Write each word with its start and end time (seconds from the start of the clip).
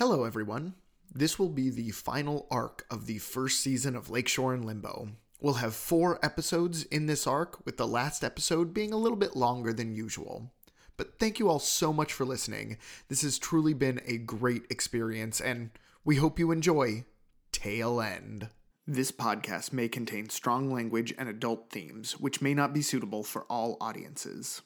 Hello, 0.00 0.24
everyone. 0.24 0.76
This 1.14 1.38
will 1.38 1.50
be 1.50 1.68
the 1.68 1.90
final 1.90 2.46
arc 2.50 2.86
of 2.90 3.04
the 3.04 3.18
first 3.18 3.60
season 3.60 3.94
of 3.94 4.08
Lakeshore 4.08 4.54
and 4.54 4.64
Limbo. 4.64 5.10
We'll 5.42 5.60
have 5.60 5.74
four 5.74 6.18
episodes 6.24 6.84
in 6.84 7.04
this 7.04 7.26
arc, 7.26 7.62
with 7.66 7.76
the 7.76 7.86
last 7.86 8.24
episode 8.24 8.72
being 8.72 8.94
a 8.94 8.96
little 8.96 9.18
bit 9.18 9.36
longer 9.36 9.74
than 9.74 9.94
usual. 9.94 10.54
But 10.96 11.18
thank 11.18 11.38
you 11.38 11.50
all 11.50 11.58
so 11.58 11.92
much 11.92 12.14
for 12.14 12.24
listening. 12.24 12.78
This 13.08 13.20
has 13.20 13.38
truly 13.38 13.74
been 13.74 14.00
a 14.06 14.16
great 14.16 14.62
experience, 14.70 15.38
and 15.38 15.68
we 16.02 16.16
hope 16.16 16.38
you 16.38 16.50
enjoy 16.50 17.04
Tail 17.52 18.00
End. 18.00 18.48
This 18.86 19.12
podcast 19.12 19.74
may 19.74 19.90
contain 19.90 20.30
strong 20.30 20.72
language 20.72 21.12
and 21.18 21.28
adult 21.28 21.68
themes, 21.68 22.12
which 22.12 22.40
may 22.40 22.54
not 22.54 22.72
be 22.72 22.80
suitable 22.80 23.22
for 23.22 23.42
all 23.50 23.76
audiences. 23.82 24.62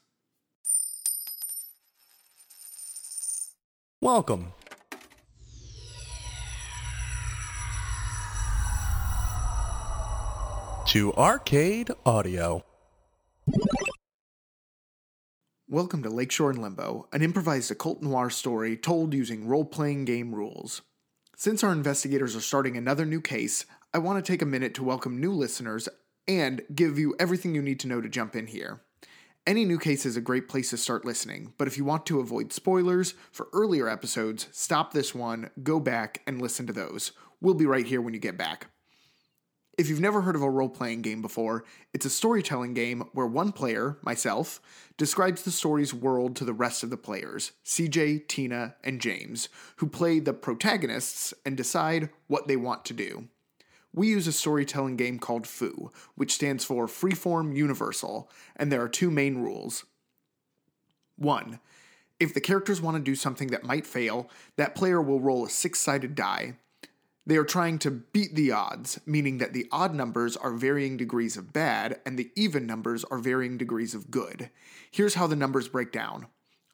Welcome 4.01 4.53
to 10.87 11.15
Arcade 11.15 11.91
Audio. 12.05 12.63
Welcome 15.67 16.03
to 16.03 16.11
Lakeshore 16.11 16.51
and 16.51 16.61
Limbo, 16.61 17.09
an 17.11 17.23
improvised 17.23 17.71
occult 17.71 18.03
noir 18.03 18.29
story 18.29 18.77
told 18.77 19.15
using 19.15 19.49
role 19.49 19.65
playing 19.65 20.05
game 20.05 20.35
rules. 20.35 20.83
Since 21.37 21.65
our 21.65 21.73
investigators 21.73 22.37
are 22.37 22.43
starting 22.43 22.77
another 22.77 23.07
new 23.07 23.23
case, 23.23 23.65
I 23.95 23.99
want 23.99 24.23
to 24.23 24.33
take 24.33 24.43
a 24.43 24.47
minute 24.47 24.75
to 24.75 24.85
welcome 24.85 25.19
new 25.19 25.33
listeners 25.33 25.89
and 26.29 26.61
give 26.75 26.99
you 26.99 27.15
everything 27.19 27.55
you 27.55 27.63
need 27.63 27.81
to 27.81 27.89
know 27.89 28.03
to 28.03 28.09
jump 28.09 28.37
in 28.37 28.47
here. 28.47 28.83
Any 29.47 29.65
new 29.65 29.79
case 29.79 30.05
is 30.05 30.19
a 30.19 30.23
great 30.23 30.49
place 30.49 30.69
to 30.71 30.77
start 30.77 31.07
listening, 31.07 31.55
but 31.57 31.67
if 31.67 31.79
you 31.79 31.85
want 31.87 32.05
to 32.07 32.21
avoid 32.21 32.53
spoilers 32.53 33.15
for 33.33 33.49
earlier 33.55 33.89
episodes, 33.89 34.49
stop 34.53 34.93
this 34.93 35.15
one, 35.15 35.51
go 35.63 35.81
back, 35.81 36.21
and 36.27 36.43
listen 36.43 36.67
to 36.67 36.75
those. 36.75 37.13
We'll 37.41 37.55
be 37.55 37.67
right 37.67 37.87
here 37.87 38.03
when 38.03 38.13
you 38.13 38.21
get 38.21 38.37
back. 38.37 38.69
If 39.77 39.89
you've 39.89 40.01
never 40.01 40.21
heard 40.21 40.37
of 40.37 40.43
a 40.43 40.51
role 40.51 40.69
playing 40.69 41.03
game 41.03 41.21
before, 41.21 41.65
it's 41.93 42.07
a 42.07 42.11
storytelling 42.11 42.75
game 42.75 43.09
where 43.13 43.27
one 43.27 43.51
player, 43.51 43.99
myself, 44.03 44.61
describes 44.97 45.43
the 45.43 45.51
story's 45.51 45.93
world 45.93 46.37
to 46.37 46.45
the 46.45 46.53
rest 46.53 46.85
of 46.85 46.91
the 46.91 46.97
players, 46.97 47.53
CJ, 47.65 48.29
Tina, 48.29 48.77
and 48.85 49.01
James, 49.01 49.49
who 49.77 49.89
play 49.89 50.21
the 50.21 50.33
protagonists 50.33 51.35
and 51.45 51.57
decide 51.57 52.11
what 52.29 52.47
they 52.47 52.57
want 52.57 52.85
to 52.85 52.93
do. 52.93 53.29
We 53.93 54.09
use 54.09 54.29
a 54.29 54.33
storytelling 54.33 54.97
game 54.97 55.19
called 55.19 55.47
FOO, 55.47 55.91
which 56.15 56.35
stands 56.35 56.65
for 56.65 56.87
Freeform 56.87 57.57
Universal, 57.57 58.31
and 58.55 58.71
there 58.71 58.83
are 58.83 58.89
two 58.89 59.11
main 59.11 59.39
rules. 59.39 59.85
1. 61.17 61.59
If 62.21 62.33
the 62.33 62.41
characters 62.41 62.81
want 62.81 62.97
to 62.97 63.03
do 63.03 63.17
something 63.17 63.49
that 63.49 63.65
might 63.65 63.87
fail, 63.87 64.31
that 64.57 64.77
player 64.77 65.03
will 65.03 65.21
roll 65.21 65.45
a 65.45 65.51
six 65.51 65.81
sided 65.81 66.15
die. 66.15 66.55
They 67.27 67.37
are 67.37 67.45
trying 67.45 67.79
to 67.81 67.91
beat 67.91 68.35
the 68.35 68.53
odds, 68.53 69.01
meaning 69.07 69.39
that 69.39 69.55
the 69.55 69.67
odd 69.73 69.95
numbers 69.95 70.37
are 70.37 70.53
varying 70.53 70.99
degrees 70.99 71.39
of 71.39 71.55
bad 71.55 72.01
and 72.05 72.19
the 72.19 72.31
even 72.37 72.67
numbers 72.67 73.03
are 73.05 73.19
varying 73.19 73.57
degrees 73.57 73.95
of 73.95 74.11
good. 74.11 74.51
Here's 74.91 75.15
how 75.15 75.27
the 75.27 75.37
numbers 75.37 75.69
break 75.69 75.91
down. 75.91 76.27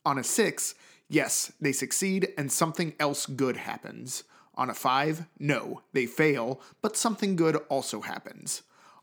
On 0.05 0.19
a 0.19 0.25
6, 0.25 0.75
yes, 1.09 1.53
they 1.61 1.71
succeed 1.71 2.33
and 2.37 2.51
something 2.51 2.95
else 2.99 3.27
good 3.27 3.59
happens. 3.59 4.25
On 4.57 4.69
a 4.69 4.75
5, 4.75 5.27
no, 5.39 5.83
they 5.93 6.07
fail, 6.07 6.61
but 6.83 6.97
something 6.97 7.37
good 7.37 7.57
also 7.69 8.01
happens. 8.01 8.63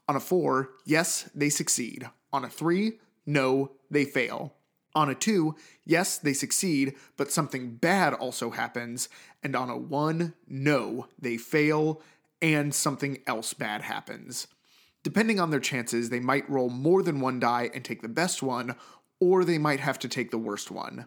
On 0.09 0.17
a 0.17 0.19
4, 0.19 0.69
yes, 0.85 1.29
they 1.33 1.49
succeed. 1.49 2.09
On 2.33 2.43
a 2.43 2.49
3, 2.49 2.99
no, 3.25 3.71
they 3.89 4.03
fail. 4.03 4.56
On 4.97 5.11
a 5.11 5.13
2, 5.13 5.55
yes, 5.85 6.17
they 6.17 6.33
succeed, 6.33 6.95
but 7.17 7.31
something 7.31 7.75
bad 7.75 8.15
also 8.15 8.49
happens. 8.49 9.09
And 9.43 9.55
on 9.55 9.69
a 9.69 9.77
1, 9.77 10.33
no, 10.47 11.05
they 11.19 11.37
fail 11.37 12.01
and 12.41 12.73
something 12.73 13.19
else 13.27 13.53
bad 13.53 13.83
happens. 13.83 14.47
Depending 15.03 15.39
on 15.39 15.51
their 15.51 15.59
chances, 15.59 16.09
they 16.09 16.19
might 16.19 16.49
roll 16.49 16.71
more 16.71 17.03
than 17.03 17.19
one 17.19 17.39
die 17.39 17.69
and 17.75 17.85
take 17.85 18.01
the 18.01 18.07
best 18.07 18.41
one, 18.41 18.75
or 19.19 19.45
they 19.45 19.59
might 19.59 19.81
have 19.81 19.99
to 19.99 20.09
take 20.09 20.31
the 20.31 20.39
worst 20.39 20.71
one. 20.71 21.05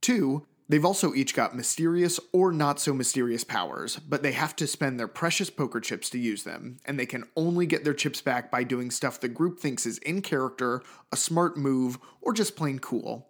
2, 0.00 0.44
They've 0.72 0.86
also 0.86 1.12
each 1.12 1.34
got 1.34 1.54
mysterious 1.54 2.18
or 2.32 2.50
not 2.50 2.80
so 2.80 2.94
mysterious 2.94 3.44
powers, 3.44 3.98
but 3.98 4.22
they 4.22 4.32
have 4.32 4.56
to 4.56 4.66
spend 4.66 4.98
their 4.98 5.06
precious 5.06 5.50
poker 5.50 5.80
chips 5.80 6.08
to 6.08 6.18
use 6.18 6.44
them, 6.44 6.78
and 6.86 6.98
they 6.98 7.04
can 7.04 7.24
only 7.36 7.66
get 7.66 7.84
their 7.84 7.92
chips 7.92 8.22
back 8.22 8.50
by 8.50 8.64
doing 8.64 8.90
stuff 8.90 9.20
the 9.20 9.28
group 9.28 9.60
thinks 9.60 9.84
is 9.84 9.98
in 9.98 10.22
character, 10.22 10.82
a 11.12 11.16
smart 11.18 11.58
move, 11.58 11.98
or 12.22 12.32
just 12.32 12.56
plain 12.56 12.78
cool. 12.78 13.28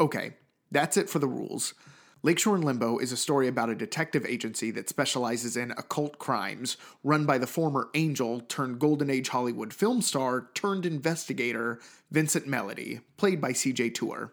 Okay, 0.00 0.36
that's 0.70 0.96
it 0.96 1.10
for 1.10 1.18
the 1.18 1.28
rules. 1.28 1.74
Lakeshore 2.22 2.54
and 2.54 2.64
Limbo 2.64 2.96
is 2.96 3.12
a 3.12 3.18
story 3.18 3.48
about 3.48 3.68
a 3.68 3.74
detective 3.74 4.24
agency 4.24 4.70
that 4.70 4.88
specializes 4.88 5.58
in 5.58 5.72
occult 5.72 6.18
crimes, 6.18 6.78
run 7.04 7.26
by 7.26 7.36
the 7.36 7.46
former 7.46 7.90
Angel 7.92 8.40
turned 8.40 8.78
Golden 8.78 9.10
Age 9.10 9.28
Hollywood 9.28 9.74
film 9.74 10.00
star 10.00 10.48
turned 10.54 10.86
investigator 10.86 11.80
Vincent 12.10 12.46
Melody, 12.46 13.00
played 13.18 13.42
by 13.42 13.52
CJ 13.52 13.94
Tour. 13.94 14.32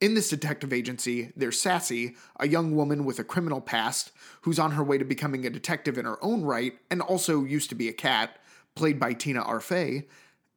In 0.00 0.14
this 0.14 0.28
detective 0.28 0.72
agency, 0.72 1.32
there's 1.34 1.60
Sassy, 1.60 2.14
a 2.38 2.46
young 2.46 2.76
woman 2.76 3.04
with 3.04 3.18
a 3.18 3.24
criminal 3.24 3.60
past 3.60 4.12
who's 4.42 4.58
on 4.58 4.72
her 4.72 4.84
way 4.84 4.96
to 4.96 5.04
becoming 5.04 5.44
a 5.44 5.50
detective 5.50 5.98
in 5.98 6.04
her 6.04 6.22
own 6.22 6.42
right 6.42 6.78
and 6.88 7.02
also 7.02 7.44
used 7.44 7.68
to 7.70 7.74
be 7.74 7.88
a 7.88 7.92
cat, 7.92 8.38
played 8.76 9.00
by 9.00 9.12
Tina 9.12 9.42
Arfey, 9.42 10.04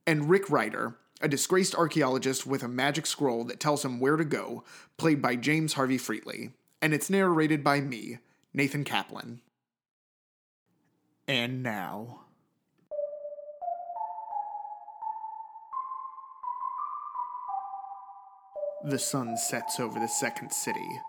and 0.05 0.29
Rick 0.29 0.51
Ryder, 0.51 0.95
a 1.21 1.27
disgraced 1.27 1.73
archaeologist 1.73 2.45
with 2.45 2.61
a 2.61 2.67
magic 2.67 3.07
scroll 3.07 3.43
that 3.45 3.59
tells 3.59 3.83
him 3.83 3.99
where 3.99 4.15
to 4.15 4.25
go, 4.25 4.63
played 4.97 5.23
by 5.23 5.35
James 5.35 5.73
Harvey 5.73 5.97
Freetley. 5.97 6.51
And 6.79 6.93
it's 6.93 7.09
narrated 7.09 7.63
by 7.63 7.81
me, 7.81 8.19
Nathan 8.53 8.83
Kaplan. 8.83 9.41
And 11.27 11.63
now. 11.63 12.21
The 18.83 18.97
sun 18.97 19.37
sets 19.37 19.79
over 19.79 19.99
the 19.99 20.07
second 20.07 20.51
city. 20.51 20.99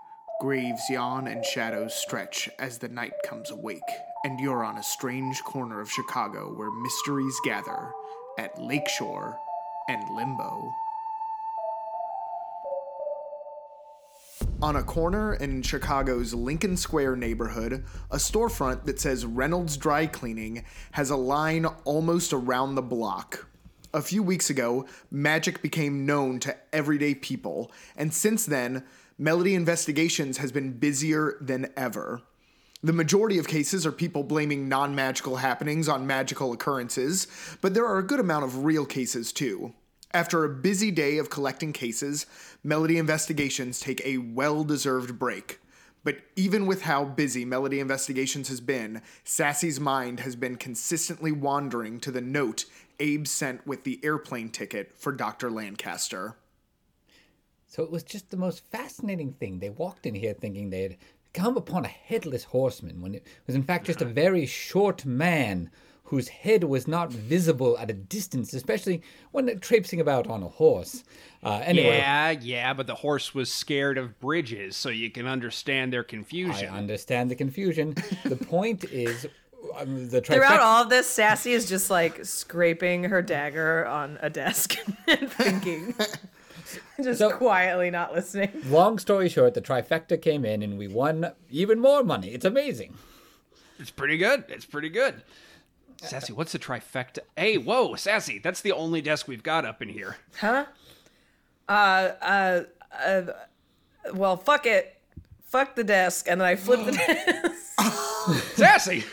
Graves 0.42 0.90
yawn 0.90 1.26
and 1.26 1.42
shadows 1.42 1.94
stretch 1.94 2.50
as 2.58 2.76
the 2.76 2.88
night 2.88 3.14
comes 3.24 3.50
awake, 3.50 3.80
and 4.24 4.38
you're 4.38 4.62
on 4.62 4.76
a 4.76 4.82
strange 4.82 5.42
corner 5.42 5.80
of 5.80 5.90
Chicago 5.90 6.52
where 6.54 6.70
mysteries 6.70 7.34
gather 7.46 7.92
at 8.38 8.60
Lakeshore 8.60 9.38
and 9.88 10.02
Limbo. 10.14 10.70
On 14.60 14.76
a 14.76 14.82
corner 14.82 15.34
in 15.34 15.62
Chicago's 15.62 16.34
Lincoln 16.34 16.76
Square 16.76 17.16
neighborhood, 17.16 17.86
a 18.10 18.16
storefront 18.16 18.84
that 18.84 19.00
says 19.00 19.24
Reynolds 19.24 19.78
Dry 19.78 20.06
Cleaning 20.06 20.66
has 20.90 21.08
a 21.08 21.16
line 21.16 21.64
almost 21.84 22.34
around 22.34 22.74
the 22.74 22.82
block 22.82 23.46
a 23.94 24.02
few 24.02 24.22
weeks 24.22 24.50
ago, 24.50 24.86
magic 25.10 25.62
became 25.62 26.06
known 26.06 26.40
to 26.40 26.56
everyday 26.72 27.14
people, 27.14 27.70
and 27.96 28.12
since 28.12 28.46
then, 28.46 28.84
Melody 29.18 29.54
Investigations 29.54 30.38
has 30.38 30.50
been 30.50 30.78
busier 30.78 31.36
than 31.40 31.70
ever. 31.76 32.22
The 32.82 32.92
majority 32.92 33.38
of 33.38 33.46
cases 33.46 33.86
are 33.86 33.92
people 33.92 34.24
blaming 34.24 34.68
non 34.68 34.94
magical 34.94 35.36
happenings 35.36 35.88
on 35.88 36.06
magical 36.06 36.52
occurrences, 36.52 37.28
but 37.60 37.74
there 37.74 37.86
are 37.86 37.98
a 37.98 38.06
good 38.06 38.18
amount 38.18 38.44
of 38.44 38.64
real 38.64 38.86
cases 38.86 39.32
too. 39.32 39.74
After 40.14 40.44
a 40.44 40.48
busy 40.48 40.90
day 40.90 41.18
of 41.18 41.30
collecting 41.30 41.72
cases, 41.72 42.26
Melody 42.64 42.98
Investigations 42.98 43.78
take 43.78 44.04
a 44.04 44.18
well 44.18 44.64
deserved 44.64 45.18
break. 45.18 45.60
But 46.04 46.16
even 46.34 46.66
with 46.66 46.82
how 46.82 47.04
busy 47.04 47.44
Melody 47.44 47.78
Investigations 47.78 48.48
has 48.48 48.60
been, 48.60 49.02
Sassy's 49.24 49.78
mind 49.78 50.20
has 50.20 50.34
been 50.34 50.56
consistently 50.56 51.30
wandering 51.30 52.00
to 52.00 52.10
the 52.10 52.20
note 52.20 52.64
Abe 53.02 53.26
sent 53.26 53.66
with 53.66 53.82
the 53.82 54.00
airplane 54.04 54.48
ticket 54.48 54.92
for 54.96 55.10
Dr. 55.12 55.50
Lancaster. 55.50 56.36
So 57.66 57.82
it 57.82 57.90
was 57.90 58.04
just 58.04 58.30
the 58.30 58.36
most 58.36 58.64
fascinating 58.70 59.32
thing. 59.32 59.58
They 59.58 59.70
walked 59.70 60.06
in 60.06 60.14
here 60.14 60.34
thinking 60.34 60.70
they 60.70 60.82
had 60.82 60.96
come 61.34 61.56
upon 61.56 61.84
a 61.84 61.88
headless 61.88 62.44
horseman 62.44 63.00
when 63.00 63.16
it 63.16 63.26
was 63.46 63.56
in 63.56 63.62
fact 63.64 63.86
just 63.86 64.02
a 64.02 64.06
very 64.06 64.46
short 64.46 65.04
man 65.04 65.70
whose 66.04 66.28
head 66.28 66.62
was 66.64 66.86
not 66.86 67.10
visible 67.10 67.78
at 67.78 67.88
a 67.88 67.94
distance, 67.94 68.52
especially 68.52 69.02
when 69.30 69.58
traipsing 69.60 69.98
about 69.98 70.26
on 70.26 70.42
a 70.42 70.48
horse. 70.48 71.02
Uh, 71.42 71.62
anyway, 71.64 71.96
yeah, 71.96 72.30
yeah, 72.30 72.74
but 72.74 72.86
the 72.86 72.94
horse 72.94 73.34
was 73.34 73.50
scared 73.50 73.96
of 73.96 74.20
bridges, 74.20 74.76
so 74.76 74.90
you 74.90 75.10
can 75.10 75.26
understand 75.26 75.90
their 75.90 76.04
confusion. 76.04 76.68
I 76.68 76.76
understand 76.76 77.30
the 77.30 77.34
confusion. 77.34 77.94
the 78.24 78.36
point 78.36 78.84
is, 78.84 79.26
um, 79.78 80.08
the 80.08 80.20
trifecta- 80.20 80.34
Throughout 80.34 80.60
all 80.60 80.82
of 80.82 80.90
this, 80.90 81.06
Sassy 81.08 81.52
is 81.52 81.68
just 81.68 81.90
like 81.90 82.24
scraping 82.24 83.04
her 83.04 83.22
dagger 83.22 83.86
on 83.86 84.18
a 84.20 84.30
desk 84.30 84.76
and 85.06 85.30
thinking. 85.30 85.94
just 87.02 87.18
so, 87.18 87.30
quietly 87.30 87.90
not 87.90 88.12
listening. 88.12 88.50
Long 88.66 88.98
story 88.98 89.28
short, 89.28 89.54
the 89.54 89.62
trifecta 89.62 90.20
came 90.20 90.44
in 90.44 90.62
and 90.62 90.78
we 90.78 90.88
won 90.88 91.32
even 91.50 91.80
more 91.80 92.02
money. 92.02 92.28
It's 92.28 92.44
amazing. 92.44 92.94
It's 93.78 93.90
pretty 93.90 94.16
good. 94.16 94.44
It's 94.48 94.64
pretty 94.64 94.88
good. 94.88 95.22
Sassy, 96.02 96.32
what's 96.32 96.52
the 96.52 96.58
trifecta? 96.58 97.20
Hey, 97.36 97.58
whoa, 97.58 97.94
Sassy, 97.94 98.38
that's 98.38 98.60
the 98.60 98.72
only 98.72 99.00
desk 99.00 99.28
we've 99.28 99.42
got 99.42 99.64
up 99.64 99.82
in 99.82 99.88
here. 99.88 100.16
Huh? 100.38 100.66
Uh, 101.68 101.72
uh, 102.20 102.62
uh 102.92 103.22
well, 104.12 104.36
fuck 104.36 104.66
it. 104.66 104.96
fuck 105.46 105.76
the 105.76 105.84
desk, 105.84 106.26
and 106.28 106.40
then 106.40 106.48
I 106.48 106.56
flip 106.56 106.84
the 106.84 106.92
desk. 106.92 108.56
Sassy. 108.56 109.04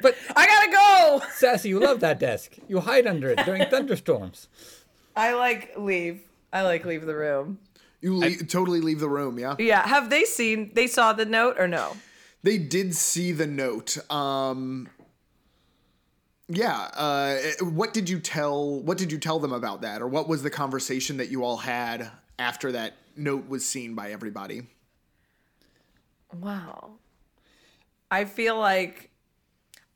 But 0.00 0.16
I 0.36 0.46
gotta 0.46 0.70
go. 0.70 1.26
Sassy, 1.34 1.70
you 1.70 1.80
love 1.80 2.00
that 2.00 2.20
desk. 2.20 2.56
You 2.68 2.80
hide 2.80 3.06
under 3.06 3.30
it 3.30 3.44
during 3.44 3.64
thunderstorms. 3.70 4.48
I 5.16 5.34
like 5.34 5.74
leave. 5.76 6.22
I 6.52 6.62
like 6.62 6.84
leave 6.84 7.04
the 7.04 7.16
room. 7.16 7.58
You 8.00 8.16
le- 8.16 8.36
totally 8.44 8.80
leave 8.80 9.00
the 9.00 9.08
room, 9.08 9.38
yeah? 9.38 9.56
Yeah. 9.58 9.86
Have 9.86 10.08
they 10.08 10.24
seen? 10.24 10.70
They 10.74 10.86
saw 10.86 11.12
the 11.12 11.24
note 11.24 11.56
or 11.58 11.66
no? 11.66 11.96
They 12.44 12.58
did 12.58 12.94
see 12.94 13.32
the 13.32 13.46
note. 13.46 13.98
Um 14.10 14.88
yeah, 16.46 16.88
uh 16.94 17.36
what 17.64 17.92
did 17.92 18.08
you 18.08 18.20
tell 18.20 18.80
what 18.80 18.98
did 18.98 19.10
you 19.10 19.18
tell 19.18 19.40
them 19.40 19.52
about 19.52 19.82
that 19.82 20.00
or 20.00 20.06
what 20.06 20.28
was 20.28 20.42
the 20.44 20.50
conversation 20.50 21.16
that 21.16 21.28
you 21.28 21.42
all 21.44 21.56
had 21.56 22.10
after 22.38 22.70
that 22.72 22.94
note 23.16 23.48
was 23.48 23.66
seen 23.66 23.94
by 23.94 24.12
everybody? 24.12 24.62
Wow. 26.40 26.92
I 28.10 28.24
feel 28.24 28.58
like 28.58 29.10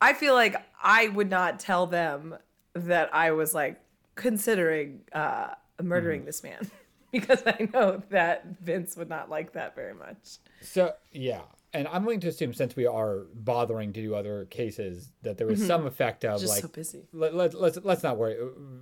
I 0.01 0.13
feel 0.13 0.33
like 0.33 0.55
I 0.81 1.07
would 1.09 1.29
not 1.29 1.59
tell 1.59 1.87
them 1.87 2.35
that 2.73 3.13
I 3.13 3.31
was 3.31 3.53
like 3.53 3.79
considering 4.15 5.01
uh 5.13 5.49
murdering 5.81 6.25
this 6.25 6.43
man 6.43 6.69
because 7.11 7.41
I 7.45 7.69
know 7.73 8.03
that 8.09 8.45
Vince 8.61 8.95
would 8.97 9.09
not 9.09 9.29
like 9.29 9.53
that 9.53 9.75
very 9.75 9.93
much. 9.93 10.37
So 10.61 10.93
yeah, 11.11 11.41
and 11.73 11.87
I'm 11.87 12.03
going 12.03 12.19
to 12.21 12.27
assume 12.27 12.53
since 12.53 12.75
we 12.75 12.85
are 12.85 13.25
bothering 13.33 13.93
to 13.93 14.01
do 14.01 14.15
other 14.15 14.45
cases 14.45 15.11
that 15.23 15.37
there 15.37 15.47
was 15.47 15.65
some 15.65 15.85
effect 15.87 16.23
of 16.23 16.33
Mm-hmm. 16.33 16.41
Just 16.41 16.53
like 16.53 16.61
so 16.61 16.67
busy. 16.67 17.07
let, 17.13 17.33
let, 17.33 17.53
let's 17.53 17.79
let's 17.83 18.03
not 18.03 18.17
worry 18.17 18.37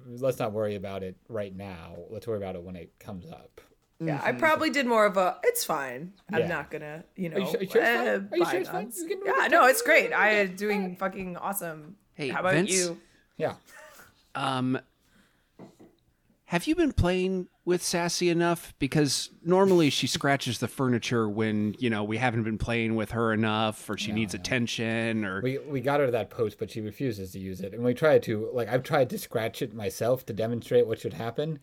let's 0.05 0.39
not 0.39 0.51
worry 0.51 0.75
about 0.75 1.03
it 1.03 1.15
right 1.29 1.55
now. 1.55 1.95
Let's 2.09 2.27
worry 2.27 2.37
about 2.37 2.55
it 2.55 2.63
when 2.63 2.75
it 2.75 2.97
comes 2.99 3.29
up. 3.29 3.61
Yeah, 4.03 4.19
I 4.23 4.31
probably 4.31 4.71
did 4.71 4.87
more 4.87 5.05
of 5.05 5.15
a 5.17 5.37
it's 5.43 5.63
fine. 5.63 6.13
I'm 6.33 6.39
Yeah. 6.41 6.47
not 6.47 6.71
gonna, 6.71 7.03
you 7.15 7.29
know. 7.29 7.37
you 7.37 7.45
sure- 7.45 7.61
you 7.61 7.69
sure 7.69 7.81
it's 7.83 7.97
fine? 7.97 8.07
eh, 8.07 8.19
Are 8.31 8.37
you 8.37 8.45
sure 8.45 8.59
it's 8.59 8.69
fine? 8.69 8.91
You 9.09 9.23
Yeah, 9.25 9.47
no, 9.47 9.67
it's 9.67 9.81
great. 9.83 10.11
I 10.11 10.29
am 10.31 10.55
doing 10.65 10.95
fucking 10.95 11.37
awesome. 11.37 11.97
Hey, 12.15 12.29
How 12.29 12.39
about 12.39 12.53
Vince? 12.55 12.71
you? 12.71 12.99
Yeah. 13.37 13.55
Um, 14.33 14.79
have 16.45 16.67
you 16.67 16.75
been 16.75 16.91
playing 16.91 17.47
with 17.63 17.81
Sassy 17.83 18.29
enough? 18.29 18.73
Because 18.79 19.29
normally 19.43 19.89
she 19.89 20.07
scratches 20.07 20.59
the 20.59 20.67
furniture 20.67 21.29
when 21.29 21.75
you 21.79 21.89
know 21.89 22.03
we 22.03 22.17
haven't 22.17 22.43
been 22.43 22.57
playing 22.57 22.95
with 22.95 23.11
her 23.11 23.31
enough, 23.33 23.89
or 23.89 23.97
she 23.97 24.11
needs 24.11 24.33
attention, 24.33 25.23
or 25.23 25.41
We 25.41 25.59
we 25.59 25.79
got 25.79 25.99
her 26.01 26.11
that 26.11 26.29
post, 26.29 26.57
but 26.59 26.69
she 26.71 26.81
refuses 26.81 27.31
to 27.33 27.39
use 27.39 27.61
it. 27.61 27.73
And 27.73 27.83
we 27.83 27.93
tried 27.93 28.23
to 28.23 28.49
like 28.53 28.67
I've 28.67 28.83
tried 28.83 29.09
to 29.11 29.17
scratch 29.17 29.61
it 29.61 29.73
myself 29.73 30.25
to 30.25 30.33
demonstrate 30.33 30.87
what 30.87 30.99
should 30.99 31.13
happen. 31.13 31.59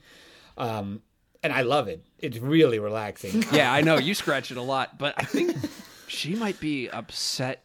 Um 0.56 1.02
and 1.42 1.52
I 1.52 1.62
love 1.62 1.88
it. 1.88 2.04
It's 2.18 2.38
really 2.38 2.78
relaxing. 2.78 3.44
yeah, 3.52 3.72
I 3.72 3.80
know 3.80 3.96
you 3.98 4.14
scratch 4.14 4.50
it 4.50 4.56
a 4.56 4.62
lot, 4.62 4.98
but 4.98 5.14
I 5.16 5.24
think 5.24 5.56
she 6.06 6.34
might 6.34 6.58
be 6.60 6.88
upset 6.88 7.62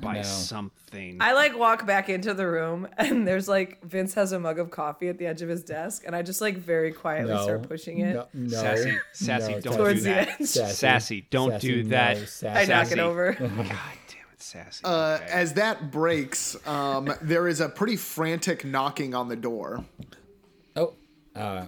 by 0.00 0.16
know. 0.16 0.22
something. 0.22 1.16
I 1.20 1.32
like 1.32 1.56
walk 1.58 1.86
back 1.86 2.08
into 2.10 2.34
the 2.34 2.46
room 2.46 2.86
and 2.98 3.26
there's 3.26 3.48
like 3.48 3.82
Vince 3.82 4.12
has 4.14 4.32
a 4.32 4.38
mug 4.38 4.58
of 4.58 4.70
coffee 4.70 5.08
at 5.08 5.16
the 5.18 5.26
edge 5.26 5.40
of 5.40 5.48
his 5.48 5.64
desk 5.64 6.02
and 6.06 6.14
I 6.14 6.20
just 6.20 6.42
like 6.42 6.58
very 6.58 6.92
quietly 6.92 7.32
No. 7.32 7.42
start 7.42 7.62
pushing 7.68 8.00
it. 8.00 8.14
No, 8.14 8.26
no, 8.34 8.48
Sassy, 8.48 8.98
sassy, 9.14 9.52
no, 9.54 9.60
don't 9.60 9.72
do 9.72 9.78
Towards 9.78 10.02
the 10.04 10.10
that. 10.10 10.40
edge. 10.40 10.46
Sassy, 10.48 11.26
don't 11.30 11.50
Sassy, 11.52 11.68
do 11.68 11.82
no, 11.84 11.88
that. 11.90 12.28
Sassy. 12.28 12.72
I 12.72 12.76
knock 12.82 12.92
it 12.92 12.98
over. 12.98 13.32
God 13.32 13.48
damn 13.48 13.66
it, 14.34 14.42
Sassy. 14.42 14.84
Uh, 14.84 15.14
Okay. 15.22 15.26
as 15.32 15.54
that 15.54 15.90
breaks, 15.90 16.56
um, 16.68 17.10
there 17.22 17.48
is 17.48 17.60
a 17.60 17.68
pretty 17.70 17.96
frantic 17.96 18.66
knocking 18.66 19.14
on 19.14 19.28
the 19.28 19.36
door. 19.36 19.82
Oh. 20.76 20.92
Uh 21.34 21.66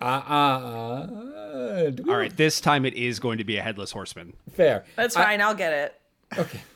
uh 0.00 0.04
uh, 0.04 1.08
uh 1.08 1.90
All 2.08 2.16
right, 2.16 2.36
this 2.36 2.60
time 2.60 2.84
it 2.84 2.94
is 2.94 3.20
going 3.20 3.38
to 3.38 3.44
be 3.44 3.56
a 3.56 3.62
headless 3.62 3.92
horseman. 3.92 4.34
fair. 4.52 4.84
That's 4.96 5.14
fine, 5.14 5.40
I'll 5.40 5.54
get 5.54 5.72
it. 5.72 6.00
Okay. 6.38 6.60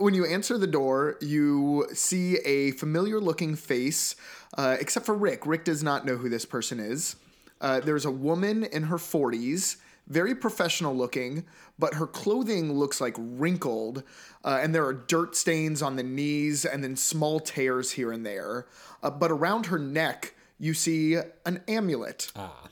When 0.00 0.14
you 0.14 0.24
answer 0.24 0.56
the 0.56 0.66
door, 0.66 1.18
you 1.20 1.86
see 1.92 2.38
a 2.38 2.70
familiar 2.70 3.20
looking 3.20 3.54
face, 3.54 4.16
uh, 4.56 4.78
except 4.80 5.04
for 5.04 5.14
Rick. 5.14 5.44
Rick 5.44 5.66
does 5.66 5.82
not 5.82 6.06
know 6.06 6.16
who 6.16 6.30
this 6.30 6.46
person 6.46 6.80
is. 6.80 7.16
Uh, 7.60 7.80
there's 7.80 8.06
a 8.06 8.10
woman 8.10 8.64
in 8.64 8.84
her 8.84 8.96
40s, 8.96 9.76
very 10.06 10.34
professional 10.34 10.96
looking, 10.96 11.44
but 11.78 11.92
her 11.94 12.06
clothing 12.06 12.72
looks 12.72 12.98
like 12.98 13.14
wrinkled, 13.18 14.02
uh, 14.42 14.58
and 14.62 14.74
there 14.74 14.86
are 14.86 14.94
dirt 14.94 15.36
stains 15.36 15.82
on 15.82 15.96
the 15.96 16.02
knees 16.02 16.64
and 16.64 16.82
then 16.82 16.96
small 16.96 17.38
tears 17.38 17.90
here 17.90 18.10
and 18.10 18.24
there. 18.24 18.66
Uh, 19.02 19.10
but 19.10 19.30
around 19.30 19.66
her 19.66 19.78
neck, 19.78 20.32
you 20.60 20.74
see 20.74 21.16
an 21.46 21.62
amulet. 21.66 22.30
Ah. 22.36 22.68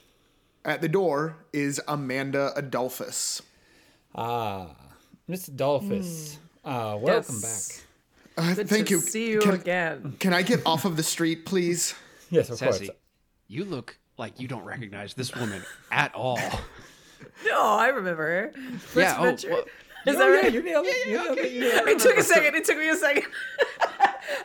At 0.65 0.81
the 0.83 0.89
door 0.89 1.37
is 1.53 1.81
Amanda 1.89 2.53
Adolphus. 2.55 3.43
Ah. 4.15 4.69
Miss 5.27 5.47
Dolphus. 5.47 6.39
Uh 6.65 6.99
welcome 7.01 7.37
Yes. 7.43 7.83
back. 8.37 8.45
Uh, 8.51 8.55
Good 8.55 8.69
thank 8.69 8.87
to 8.89 8.95
you. 8.95 9.01
see 9.01 9.31
you 9.31 9.41
Can- 9.41 9.55
again. 9.55 10.17
Can 10.21 10.33
I 10.33 10.43
get 10.43 10.61
off 10.67 10.85
of 10.85 10.97
the 10.97 11.03
street, 11.15 11.45
please? 11.47 11.95
Yes, 12.31 12.51
of 12.51 12.59
Sassy, 12.59 12.87
course. 12.87 12.99
you 13.49 13.65
look 13.65 13.99
like 14.19 14.39
you 14.39 14.47
don't 14.49 14.65
recognize 14.65 15.15
this 15.15 15.35
woman 15.35 15.63
at 15.91 16.15
all. 16.15 16.39
No, 17.45 17.61
I 17.61 17.89
remember 17.89 18.23
her. 18.23 18.53
Chris 18.93 19.07
Yeah, 19.09 19.17
oh, 19.19 19.23
well- 19.23 19.33
Is 19.33 19.45
Oh, 19.51 19.63
that 20.07 20.19
yeah, 20.19 20.25
right? 20.25 20.53
you 20.53 20.63
nailed 20.63 20.87
it. 20.87 21.07
you 21.09 21.13
nailed 21.17 21.39
it. 21.39 21.51
You 21.53 21.61
nailed 21.73 21.89
it. 21.89 21.97
It 21.97 21.99
took 21.99 22.17
a 22.17 22.23
second. 22.23 22.55
It 22.55 22.65
took 22.65 22.79
me 22.79 22.89
a 22.91 22.97
second. 22.97 23.25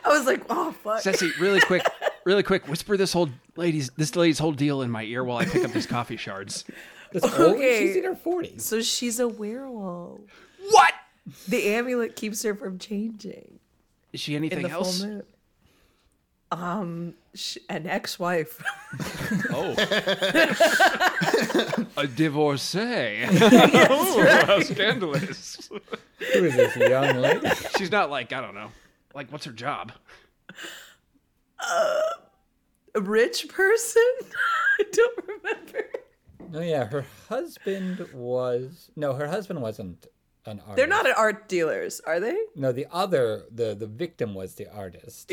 I 0.04 0.08
was 0.08 0.26
like, 0.26 0.42
oh 0.50 0.72
fuck. 0.82 1.00
Sassy, 1.00 1.30
really 1.38 1.60
quick, 1.60 1.82
really 2.24 2.42
quick, 2.42 2.66
whisper 2.68 2.96
this 2.96 3.12
whole 3.12 3.28
lady's 3.56 3.90
this 3.96 4.14
lady's 4.16 4.38
whole 4.38 4.52
deal 4.52 4.82
in 4.82 4.90
my 4.90 5.02
ear 5.04 5.22
while 5.24 5.38
I 5.38 5.44
pick 5.44 5.64
up 5.64 5.72
these 5.72 5.86
coffee 5.86 6.16
shards. 6.16 6.64
This 7.12 7.22
old- 7.22 7.32
Okay. 7.54 7.86
She's 7.86 7.96
in 7.96 8.04
her 8.04 8.16
40s. 8.16 8.60
So 8.62 8.82
she's 8.82 9.20
a 9.20 9.28
werewolf. 9.28 10.20
What? 10.70 10.92
The 11.46 11.68
amulet 11.68 12.16
keeps 12.16 12.42
her 12.42 12.56
from 12.56 12.80
changing 12.80 13.60
Is 14.12 14.18
she 14.18 14.34
in 14.34 14.38
anything 14.42 14.64
the 14.64 14.70
else? 14.70 14.98
full 14.98 15.08
moon. 15.08 15.22
Um, 16.50 17.14
sh- 17.34 17.58
an 17.68 17.86
ex-wife. 17.86 18.60
Oh, 19.50 19.74
a 21.96 22.06
divorcee. 22.06 23.24
oh, 23.28 24.42
how 24.46 24.60
scandalous. 24.60 25.68
Who 26.32 26.44
is 26.44 26.54
this 26.56 26.76
young 26.76 27.16
lady? 27.18 27.48
She's 27.78 27.90
not 27.92 28.10
like 28.10 28.32
I 28.32 28.40
don't 28.40 28.54
know. 28.54 28.68
Like, 29.14 29.30
what's 29.32 29.44
her 29.44 29.52
job? 29.52 29.92
A 31.70 33.00
rich 33.00 33.48
person. 33.48 34.02
I 34.80 34.84
don't 34.92 35.18
remember. 35.28 35.84
Oh 36.54 36.60
yeah, 36.60 36.84
her 36.84 37.04
husband 37.28 38.06
was 38.12 38.90
no, 38.96 39.14
her 39.14 39.26
husband 39.26 39.60
wasn't 39.62 40.06
an 40.46 40.60
artist. 40.60 40.76
They're 40.76 40.86
not 40.86 41.06
art 41.16 41.48
dealers, 41.48 42.00
are 42.06 42.20
they? 42.20 42.36
No, 42.54 42.72
the 42.72 42.86
other, 42.92 43.44
the 43.50 43.74
the 43.74 43.86
victim 43.86 44.34
was 44.34 44.54
the 44.54 44.72
artist. 44.72 45.30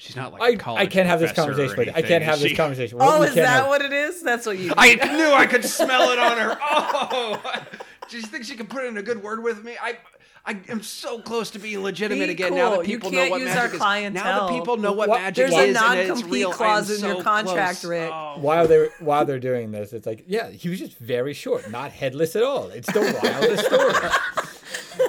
She's 0.00 0.16
not 0.16 0.32
like 0.32 0.40
I, 0.40 0.48
a 0.50 0.56
college 0.56 0.80
I 0.80 0.86
can't 0.86 1.06
have 1.06 1.20
this 1.20 1.32
conversation 1.32 1.76
with 1.76 1.88
you. 1.88 1.92
I 1.94 2.00
can't 2.00 2.22
is 2.22 2.30
have 2.30 2.40
this 2.40 2.56
conversation. 2.56 2.96
Oh, 3.00 3.20
We 3.20 3.26
is 3.26 3.34
that 3.34 3.46
have- 3.46 3.66
what 3.66 3.82
it 3.82 3.92
is? 3.92 4.22
That's 4.22 4.46
what 4.46 4.56
you. 4.56 4.72
I 4.76 4.94
knew 4.94 5.30
I 5.32 5.46
could 5.46 5.64
smell 5.64 6.10
it 6.10 6.18
on 6.18 6.38
her. 6.38 6.58
Oh, 7.12 7.42
do 8.08 8.16
you 8.16 8.22
think 8.22 8.44
she 8.44 8.56
could 8.56 8.70
put 8.70 8.84
in 8.84 8.96
a 8.96 9.02
good 9.02 9.22
word 9.22 9.42
with 9.42 9.62
me? 9.62 9.76
I, 9.80 9.98
I 10.46 10.58
am 10.68 10.82
so 10.82 11.18
close 11.20 11.50
to 11.50 11.58
being 11.58 11.82
legitimate 11.82 12.26
Be 12.26 12.32
again. 12.32 12.54
Now 12.54 12.70
cool. 12.70 12.78
that 12.78 12.88
You 12.88 12.96
people 12.98 13.10
can't 13.10 13.26
know 13.26 13.30
what 13.32 13.40
use 13.40 13.48
magic 13.54 13.60
our 13.60 13.66
is. 13.66 13.72
Now 13.74 13.78
clientele. 13.78 14.48
that 14.48 14.54
people 14.58 14.76
know 14.78 14.92
what, 14.92 15.08
What- 15.10 15.20
magic 15.20 15.36
There's 15.36 15.50
is, 15.50 15.56
There's 15.56 15.70
a 15.76 15.80
non-compete 16.06 16.32
real, 16.32 16.52
clause 16.52 16.90
in 16.90 16.96
so 16.98 17.06
your 17.14 17.22
contract, 17.22 17.80
close. 17.80 17.84
Rick. 17.90 18.10
Oh. 18.12 18.38
While 18.40 18.66
they're 18.66 18.88
while 19.00 19.24
they're 19.26 19.38
doing 19.38 19.70
this, 19.70 19.92
it's 19.92 20.06
like, 20.06 20.24
yeah, 20.26 20.48
he 20.50 20.68
was 20.70 20.78
just 20.78 20.96
very 20.98 21.34
short, 21.34 21.70
not 21.70 21.92
headless 21.92 22.34
at 22.36 22.42
all. 22.42 22.68
It's 22.70 22.90
the 22.92 23.00
wildest 23.22 23.66
story. 23.66 23.94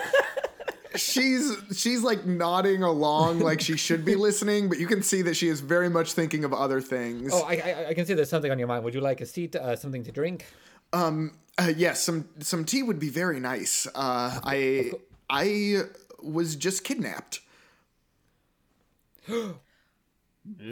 she's 0.96 1.56
she's 1.76 2.02
like 2.04 2.26
nodding 2.26 2.84
along 2.84 3.40
like 3.40 3.62
she 3.62 3.78
should 3.78 4.04
be 4.04 4.16
listening, 4.16 4.68
but 4.68 4.80
you 4.80 4.88
can 4.88 5.02
see 5.02 5.22
that 5.22 5.36
she 5.36 5.48
is 5.48 5.62
very 5.62 5.90
much 5.90 6.14
thinking 6.14 6.44
of 6.44 6.54
other 6.54 6.82
things. 6.82 7.32
Oh, 7.34 7.44
I, 7.44 7.54
I, 7.56 7.86
I 7.90 7.94
can 7.94 8.06
see 8.06 8.14
there's 8.14 8.30
something 8.30 8.52
on 8.52 8.60
your 8.60 8.68
mind. 8.68 8.84
Would 8.84 8.94
you 8.94 9.02
like 9.02 9.22
a 9.22 9.26
seat, 9.26 9.56
uh, 9.56 9.76
something 9.78 10.04
to 10.04 10.12
drink? 10.12 10.46
Uh, 11.58 11.72
yes, 11.76 12.02
some 12.02 12.28
some 12.40 12.66
tea 12.66 12.84
would 12.84 13.00
be 13.00 13.10
very 13.10 13.40
nice. 13.40 13.88
Uh, 13.96 14.40
I 14.44 14.92
I 15.32 15.84
was 16.22 16.56
just 16.56 16.84
kidnapped. 16.84 17.40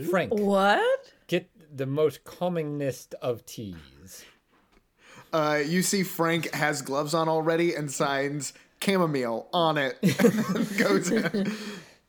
Frank, 0.10 0.34
What? 0.34 1.13
get 1.28 1.50
the 1.75 1.86
most 1.86 2.24
calmingest 2.24 3.13
of 3.22 3.46
teas. 3.46 4.25
Uh, 5.32 5.62
you 5.63 5.82
see 5.84 6.04
Frank 6.04 6.51
has 6.54 6.82
gloves 6.82 7.13
on 7.13 7.30
already 7.30 7.75
and 7.75 7.92
signs 7.92 8.54
chamomile 8.84 9.48
on 9.54 9.78
it. 9.78 9.98
goes 10.78 11.12
in. 11.12 11.54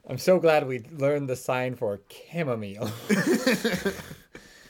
I'm 0.09 0.19
so 0.19 0.40
glad 0.40 0.66
we 0.66 0.80
learned 0.90 1.28
the 1.28 1.37
sign 1.37 1.76
for 1.76 2.00
chamomile. 2.33 2.90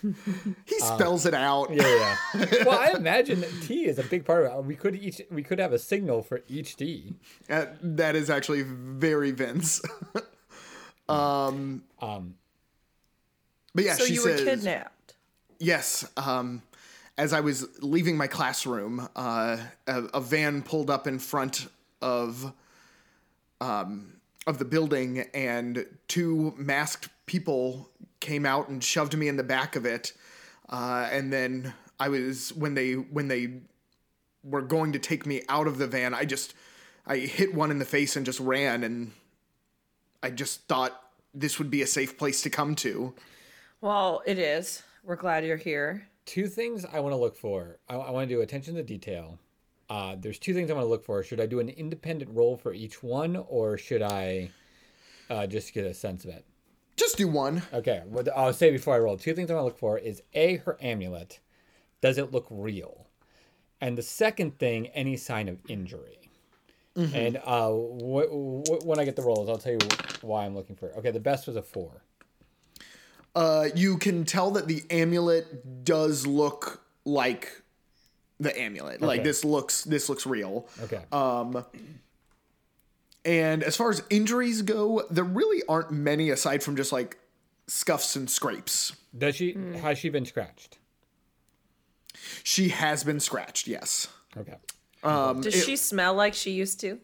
He 0.02 0.78
spells 0.80 1.26
it 1.26 1.34
out. 1.34 1.68
yeah, 1.72 2.16
yeah. 2.34 2.46
Well, 2.64 2.78
I 2.78 2.92
imagine 2.96 3.40
that 3.40 3.50
tea 3.62 3.86
is 3.86 3.98
a 3.98 4.02
big 4.02 4.24
part 4.24 4.46
of 4.46 4.64
it. 4.64 4.68
We 4.68 4.74
could 4.76 4.96
each 4.96 5.20
we 5.30 5.42
could 5.42 5.58
have 5.58 5.72
a 5.72 5.78
signal 5.78 6.22
for 6.22 6.42
each 6.48 6.76
tea. 6.76 7.14
Uh, 7.48 7.66
that 7.82 8.16
is 8.16 8.30
actually 8.30 8.62
very 8.62 9.30
Vince. 9.30 9.80
um, 11.08 11.82
Um, 12.00 12.34
but 13.74 13.84
yeah, 13.84 13.94
so 13.94 14.04
she 14.04 14.14
you 14.14 14.20
says, 14.20 14.40
were 14.40 14.46
kidnapped. 14.46 15.14
Yes. 15.58 16.08
Um, 16.16 16.62
as 17.18 17.32
I 17.32 17.40
was 17.40 17.66
leaving 17.82 18.16
my 18.16 18.26
classroom, 18.26 19.06
uh, 19.14 19.58
a, 19.86 20.02
a 20.14 20.20
van 20.20 20.62
pulled 20.62 20.88
up 20.90 21.06
in 21.06 21.18
front 21.18 21.68
of 22.00 22.52
um, 23.60 24.14
of 24.46 24.58
the 24.58 24.64
building, 24.64 25.26
and 25.34 25.84
two 26.08 26.54
masked 26.56 27.10
people 27.30 27.88
came 28.18 28.44
out 28.44 28.68
and 28.68 28.82
shoved 28.82 29.16
me 29.16 29.28
in 29.28 29.36
the 29.36 29.44
back 29.44 29.76
of 29.76 29.86
it. 29.86 30.12
Uh, 30.68 31.08
and 31.12 31.32
then 31.32 31.72
I 32.00 32.08
was 32.08 32.52
when 32.54 32.74
they 32.74 32.94
when 32.94 33.28
they 33.28 33.60
were 34.42 34.62
going 34.62 34.92
to 34.92 34.98
take 34.98 35.26
me 35.26 35.42
out 35.48 35.68
of 35.68 35.78
the 35.78 35.86
van, 35.86 36.12
I 36.12 36.24
just 36.24 36.54
I 37.06 37.18
hit 37.18 37.54
one 37.54 37.70
in 37.70 37.78
the 37.78 37.84
face 37.84 38.16
and 38.16 38.26
just 38.26 38.40
ran, 38.40 38.82
and 38.82 39.12
I 40.24 40.30
just 40.30 40.66
thought 40.66 41.00
this 41.32 41.60
would 41.60 41.70
be 41.70 41.82
a 41.82 41.86
safe 41.86 42.18
place 42.18 42.42
to 42.42 42.50
come 42.50 42.74
to. 42.76 43.14
Well, 43.80 44.22
it 44.26 44.38
is. 44.38 44.82
We're 45.04 45.14
glad 45.14 45.44
you're 45.44 45.56
here. 45.56 46.08
Two 46.26 46.48
things 46.48 46.84
I 46.84 46.98
want 46.98 47.12
to 47.12 47.16
look 47.16 47.36
for. 47.36 47.78
I, 47.88 47.94
I 47.94 48.10
want 48.10 48.28
to 48.28 48.34
do 48.34 48.40
attention 48.40 48.74
to 48.74 48.82
detail. 48.82 49.38
Uh, 49.88 50.16
there's 50.18 50.40
two 50.40 50.52
things 50.52 50.68
I 50.68 50.74
want 50.74 50.84
to 50.84 50.90
look 50.90 51.04
for. 51.04 51.22
Should 51.22 51.40
I 51.40 51.46
do 51.46 51.60
an 51.60 51.68
independent 51.68 52.32
roll 52.34 52.56
for 52.56 52.74
each 52.74 53.04
one, 53.04 53.36
or 53.48 53.78
should 53.78 54.02
I 54.02 54.50
uh, 55.30 55.46
just 55.46 55.72
get 55.72 55.86
a 55.86 55.94
sense 55.94 56.24
of 56.24 56.30
it? 56.30 56.44
Just 57.00 57.16
do 57.16 57.28
one. 57.28 57.62
Okay, 57.72 58.02
what 58.06 58.28
I'll 58.36 58.52
say 58.52 58.70
before 58.70 58.94
I 58.94 58.98
roll. 58.98 59.16
Two 59.16 59.32
things 59.32 59.50
I 59.50 59.54
want 59.54 59.62
to 59.62 59.64
look 59.68 59.78
for 59.78 59.96
is 59.96 60.22
a 60.34 60.56
her 60.56 60.76
amulet. 60.82 61.40
Does 62.02 62.18
it 62.18 62.30
look 62.30 62.46
real? 62.50 63.06
And 63.80 63.96
the 63.96 64.02
second 64.02 64.58
thing, 64.58 64.88
any 64.88 65.16
sign 65.16 65.48
of 65.48 65.56
injury. 65.66 66.18
And 66.96 67.38
uh, 67.42 67.70
wh- 67.70 68.28
wh- 68.68 68.84
when 68.86 68.98
I 69.00 69.06
get 69.06 69.16
the 69.16 69.22
rolls, 69.22 69.48
I'll 69.48 69.56
tell 69.56 69.72
you 69.72 69.78
why 70.20 70.44
I'm 70.44 70.54
looking 70.54 70.76
for 70.76 70.90
it. 70.90 70.96
Okay, 70.98 71.10
the 71.10 71.20
best 71.20 71.46
was 71.46 71.56
a 71.56 71.62
four. 71.62 72.02
Uh, 73.34 73.68
you 73.74 73.96
can 73.96 74.24
tell 74.26 74.50
that 74.50 74.66
the 74.66 74.82
amulet 74.90 75.84
does 75.84 76.26
look 76.26 76.84
like 77.06 77.62
the 78.38 78.54
amulet. 78.60 79.00
Like 79.00 79.24
this 79.24 79.42
looks 79.42 79.84
this 79.84 80.10
looks 80.10 80.26
real. 80.26 80.68
Okay. 80.82 81.00
And 83.24 83.62
as 83.62 83.76
far 83.76 83.90
as 83.90 84.02
injuries 84.10 84.62
go, 84.62 85.02
there 85.10 85.24
really 85.24 85.62
aren't 85.68 85.90
many 85.90 86.30
aside 86.30 86.62
from 86.62 86.76
just 86.76 86.90
like 86.92 87.18
scuffs 87.66 88.16
and 88.16 88.28
scrapes. 88.30 88.94
Does 89.16 89.36
she? 89.36 89.54
Has 89.82 89.98
she 89.98 90.08
been 90.08 90.24
scratched? 90.24 90.78
She 92.42 92.68
has 92.70 93.04
been 93.04 93.20
scratched, 93.20 93.66
yes. 93.66 94.08
Okay. 94.36 94.54
Um, 95.02 95.40
Does 95.40 95.54
it- 95.54 95.64
she 95.64 95.76
smell 95.76 96.14
like 96.14 96.34
she 96.34 96.50
used 96.52 96.80
to? 96.80 96.98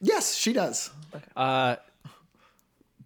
Yes, 0.00 0.34
she 0.34 0.52
does. 0.52 0.90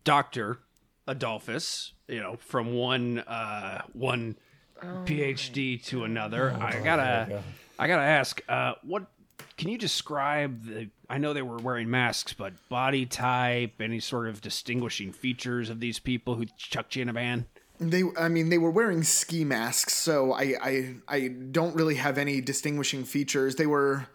Doctor 0.04 0.58
Adolphus, 1.06 1.92
you 2.08 2.20
know, 2.20 2.36
from 2.36 2.74
one 2.74 3.18
uh, 3.20 3.82
one 3.92 4.36
PhD 4.82 5.82
to 5.86 6.04
another. 6.04 6.52
I 6.60 6.80
gotta, 6.80 7.26
yeah. 7.30 7.40
I 7.78 7.88
gotta 7.88 8.02
ask, 8.02 8.40
uh, 8.48 8.74
what 8.82 9.06
can 9.56 9.68
you 9.70 9.78
describe 9.78 10.64
the? 10.64 10.88
I 11.08 11.18
know 11.18 11.32
they 11.32 11.42
were 11.42 11.56
wearing 11.58 11.88
masks, 11.90 12.32
but 12.32 12.52
body 12.68 13.06
type, 13.06 13.72
any 13.80 14.00
sort 14.00 14.28
of 14.28 14.40
distinguishing 14.40 15.12
features 15.12 15.70
of 15.70 15.80
these 15.80 15.98
people 15.98 16.34
who 16.34 16.46
chucked 16.58 16.96
you 16.96 17.02
in 17.02 17.08
a 17.08 17.12
van? 17.12 17.46
They, 17.78 18.02
I 18.18 18.28
mean, 18.28 18.48
they 18.48 18.58
were 18.58 18.70
wearing 18.70 19.02
ski 19.02 19.44
masks, 19.44 19.92
so 19.94 20.32
I, 20.32 20.54
I, 20.62 20.94
I 21.08 21.28
don't 21.28 21.76
really 21.76 21.96
have 21.96 22.16
any 22.16 22.40
distinguishing 22.40 23.04
features. 23.04 23.56
They 23.56 23.66
were, 23.66 24.06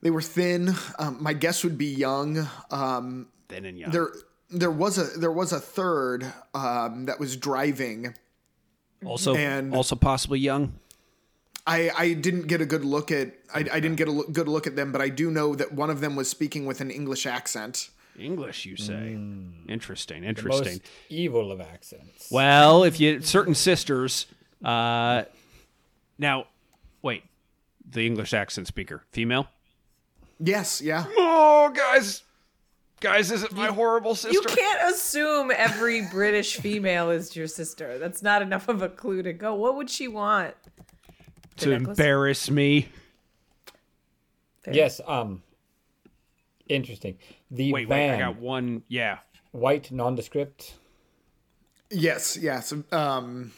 they 0.00 0.10
were 0.10 0.22
thin. 0.22 0.70
Um, 0.98 1.18
my 1.22 1.34
guess 1.34 1.62
would 1.64 1.76
be 1.76 1.86
young. 1.86 2.48
Um, 2.70 3.28
Then 3.48 3.66
and 3.66 3.78
young. 3.78 3.90
there, 3.90 4.08
there 4.50 4.70
was 4.70 4.96
a, 4.96 5.18
there 5.18 5.30
was 5.32 5.52
a 5.52 5.60
third 5.60 6.24
um, 6.54 7.04
that 7.06 7.20
was 7.20 7.36
driving. 7.36 8.14
also, 9.04 9.34
and- 9.34 9.74
also 9.74 9.94
possibly 9.94 10.38
young. 10.38 10.72
I, 11.68 11.90
I 11.96 12.12
didn't 12.14 12.46
get 12.46 12.62
a 12.62 12.66
good 12.66 12.82
look 12.84 13.12
at, 13.12 13.34
I, 13.54 13.58
I 13.60 13.78
didn't 13.80 13.96
get 13.96 14.08
a 14.08 14.10
look, 14.10 14.32
good 14.32 14.48
look 14.48 14.66
at 14.66 14.74
them, 14.74 14.90
but 14.90 15.02
I 15.02 15.10
do 15.10 15.30
know 15.30 15.54
that 15.54 15.72
one 15.72 15.90
of 15.90 16.00
them 16.00 16.16
was 16.16 16.28
speaking 16.30 16.64
with 16.64 16.80
an 16.80 16.90
English 16.90 17.26
accent. 17.26 17.90
English, 18.18 18.64
you 18.64 18.76
say? 18.76 19.18
Interesting, 19.68 20.22
Most 20.22 20.28
interesting. 20.28 20.80
evil 21.10 21.52
of 21.52 21.60
accents. 21.60 22.30
Well, 22.30 22.84
if 22.84 22.98
you 22.98 23.20
certain 23.20 23.54
sisters, 23.54 24.26
uh, 24.64 25.24
now, 26.18 26.46
wait, 27.02 27.22
the 27.88 28.06
English 28.06 28.32
accent 28.32 28.66
speaker, 28.66 29.04
female. 29.12 29.46
Yes, 30.40 30.80
yeah. 30.80 31.04
Oh, 31.06 31.70
guys, 31.74 32.22
guys, 33.00 33.30
is 33.30 33.42
it 33.42 33.52
my 33.52 33.66
horrible 33.66 34.14
sister? 34.14 34.32
You 34.32 34.42
can't 34.42 34.90
assume 34.92 35.52
every 35.54 36.06
British 36.10 36.56
female 36.56 37.10
is 37.10 37.36
your 37.36 37.46
sister. 37.46 37.98
That's 37.98 38.22
not 38.22 38.40
enough 38.40 38.68
of 38.68 38.80
a 38.80 38.88
clue 38.88 39.22
to 39.22 39.32
go. 39.34 39.54
What 39.54 39.76
would 39.76 39.90
she 39.90 40.08
want? 40.08 40.54
The 41.58 41.64
to 41.66 41.70
necklace? 41.78 41.98
embarrass 41.98 42.50
me. 42.50 42.88
Yes. 44.70 45.00
Um. 45.06 45.42
Interesting. 46.68 47.16
The 47.50 47.72
Wait, 47.72 47.88
wait, 47.88 47.96
van, 47.96 48.14
I 48.16 48.18
got 48.18 48.36
one. 48.38 48.82
Yeah, 48.88 49.18
white 49.52 49.90
nondescript. 49.90 50.74
Yes, 51.90 52.36
yes. 52.36 52.74
Um, 52.92 53.52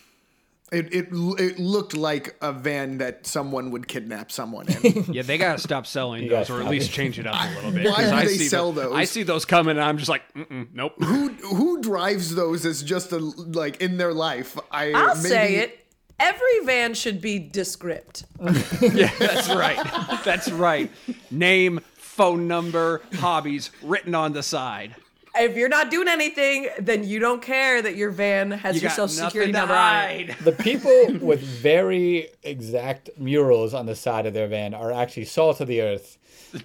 it, 0.71 0.95
it 0.95 1.09
it 1.11 1.59
looked 1.59 1.97
like 1.97 2.37
a 2.41 2.53
van 2.53 2.99
that 2.99 3.27
someone 3.27 3.73
would 3.73 3.89
kidnap 3.89 4.31
someone 4.31 4.69
in. 4.85 5.05
yeah, 5.13 5.23
they 5.23 5.37
gotta 5.39 5.59
stop 5.61 5.85
selling 5.89 6.29
gotta 6.29 6.45
those, 6.47 6.51
or 6.51 6.59
at 6.59 6.63
stop 6.63 6.71
least 6.71 6.91
it. 6.91 6.93
change 6.93 7.19
it 7.19 7.27
up 7.27 7.35
a 7.35 7.55
little 7.57 7.73
bit. 7.73 7.87
Why 7.87 7.95
'cause 7.97 8.11
do 8.11 8.15
I 8.17 8.25
they 8.27 8.37
see 8.37 8.47
sell 8.49 8.71
the- 8.71 8.83
those? 8.83 8.93
I 8.95 9.03
see 9.05 9.25
those 9.25 9.45
coming, 9.45 9.73
and 9.73 9.81
I'm 9.85 9.99
just 9.99 10.09
like, 10.09 10.23
Mm-mm, 10.35 10.69
nope. 10.73 10.93
who 11.03 11.31
who 11.31 11.83
drives 11.83 12.37
those 12.37 12.65
as 12.65 12.85
just 12.85 13.11
a 13.11 13.19
like 13.19 13.81
in 13.83 13.97
their 13.97 14.15
life? 14.15 14.57
I 14.71 14.93
I'll 14.93 15.17
maybe, 15.17 15.29
say 15.29 15.55
it. 15.57 15.80
Every 16.21 16.65
van 16.65 16.95
should 16.95 17.21
be 17.21 17.39
descript. 17.39 18.25
yeah, 18.81 19.11
that's 19.19 19.49
right. 19.49 19.79
That's 20.25 20.51
right. 20.51 20.91
Name, 21.31 21.81
phone 21.95 22.47
number, 22.47 23.01
hobbies 23.15 23.71
written 23.83 24.15
on 24.15 24.33
the 24.35 24.43
side. 24.43 24.95
If 25.35 25.57
you're 25.57 25.69
not 25.69 25.91
doing 25.91 26.09
anything, 26.09 26.69
then 26.79 27.05
you 27.05 27.21
don't 27.21 27.41
care 27.41 27.81
that 27.81 27.97
your 27.97 28.11
van 28.11 28.51
has 28.51 28.77
You 28.77 28.83
your 28.83 28.91
social 28.91 29.09
security 29.09 29.53
number 29.53 29.75
on 29.75 30.11
it. 30.11 30.39
The 30.41 30.53
people 30.53 30.91
with 31.21 31.41
very 31.41 32.29
exact 32.43 33.11
murals 33.17 33.73
on 33.73 33.87
the 33.87 33.95
side 33.95 34.27
of 34.27 34.35
their 34.35 34.49
van 34.49 34.75
are 34.75 34.93
actually 34.93 35.25
salt 35.27 35.61
of 35.61 35.69
the 35.69 35.81
earth. 35.83 36.19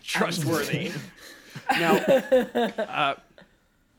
trustworthy. 0.04 0.92
now, 1.72 1.96
uh, 1.96 3.16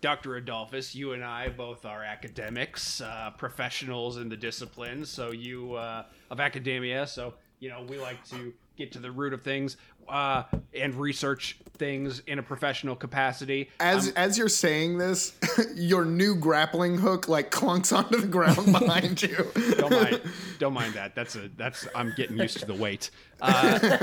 Dr. 0.06 0.36
Adolphus, 0.36 0.94
you 0.94 1.14
and 1.14 1.24
I 1.24 1.48
both 1.48 1.84
are 1.84 2.04
academics, 2.04 3.00
uh, 3.00 3.32
professionals 3.36 4.18
in 4.18 4.28
the 4.28 4.36
discipline. 4.36 5.04
So 5.04 5.32
you 5.32 5.74
uh, 5.74 6.04
of 6.30 6.38
academia. 6.38 7.08
So 7.08 7.34
you 7.58 7.70
know 7.70 7.84
we 7.88 7.98
like 7.98 8.24
to 8.28 8.54
get 8.76 8.92
to 8.92 9.00
the 9.00 9.10
root 9.10 9.32
of 9.32 9.42
things 9.42 9.76
uh, 10.08 10.44
and 10.74 10.94
research 10.94 11.58
things 11.78 12.20
in 12.28 12.38
a 12.38 12.42
professional 12.42 12.94
capacity. 12.94 13.68
As 13.80 14.10
as 14.10 14.38
you're 14.38 14.48
saying 14.48 14.98
this, 14.98 15.32
your 15.74 16.04
new 16.04 16.36
grappling 16.36 16.98
hook 16.98 17.26
like 17.26 17.50
clunks 17.50 17.92
onto 17.92 18.20
the 18.20 18.28
ground 18.28 18.72
behind 18.72 19.20
you. 19.22 19.44
Don't 19.76 19.90
mind, 19.90 20.20
don't 20.58 20.72
mind 20.72 20.94
that. 20.94 21.16
That's 21.16 21.34
a 21.34 21.50
that's 21.56 21.88
I'm 21.96 22.14
getting 22.16 22.38
used 22.38 22.60
to 22.60 22.66
the 22.66 22.74
weight. 22.74 23.10
Uh, 23.40 23.98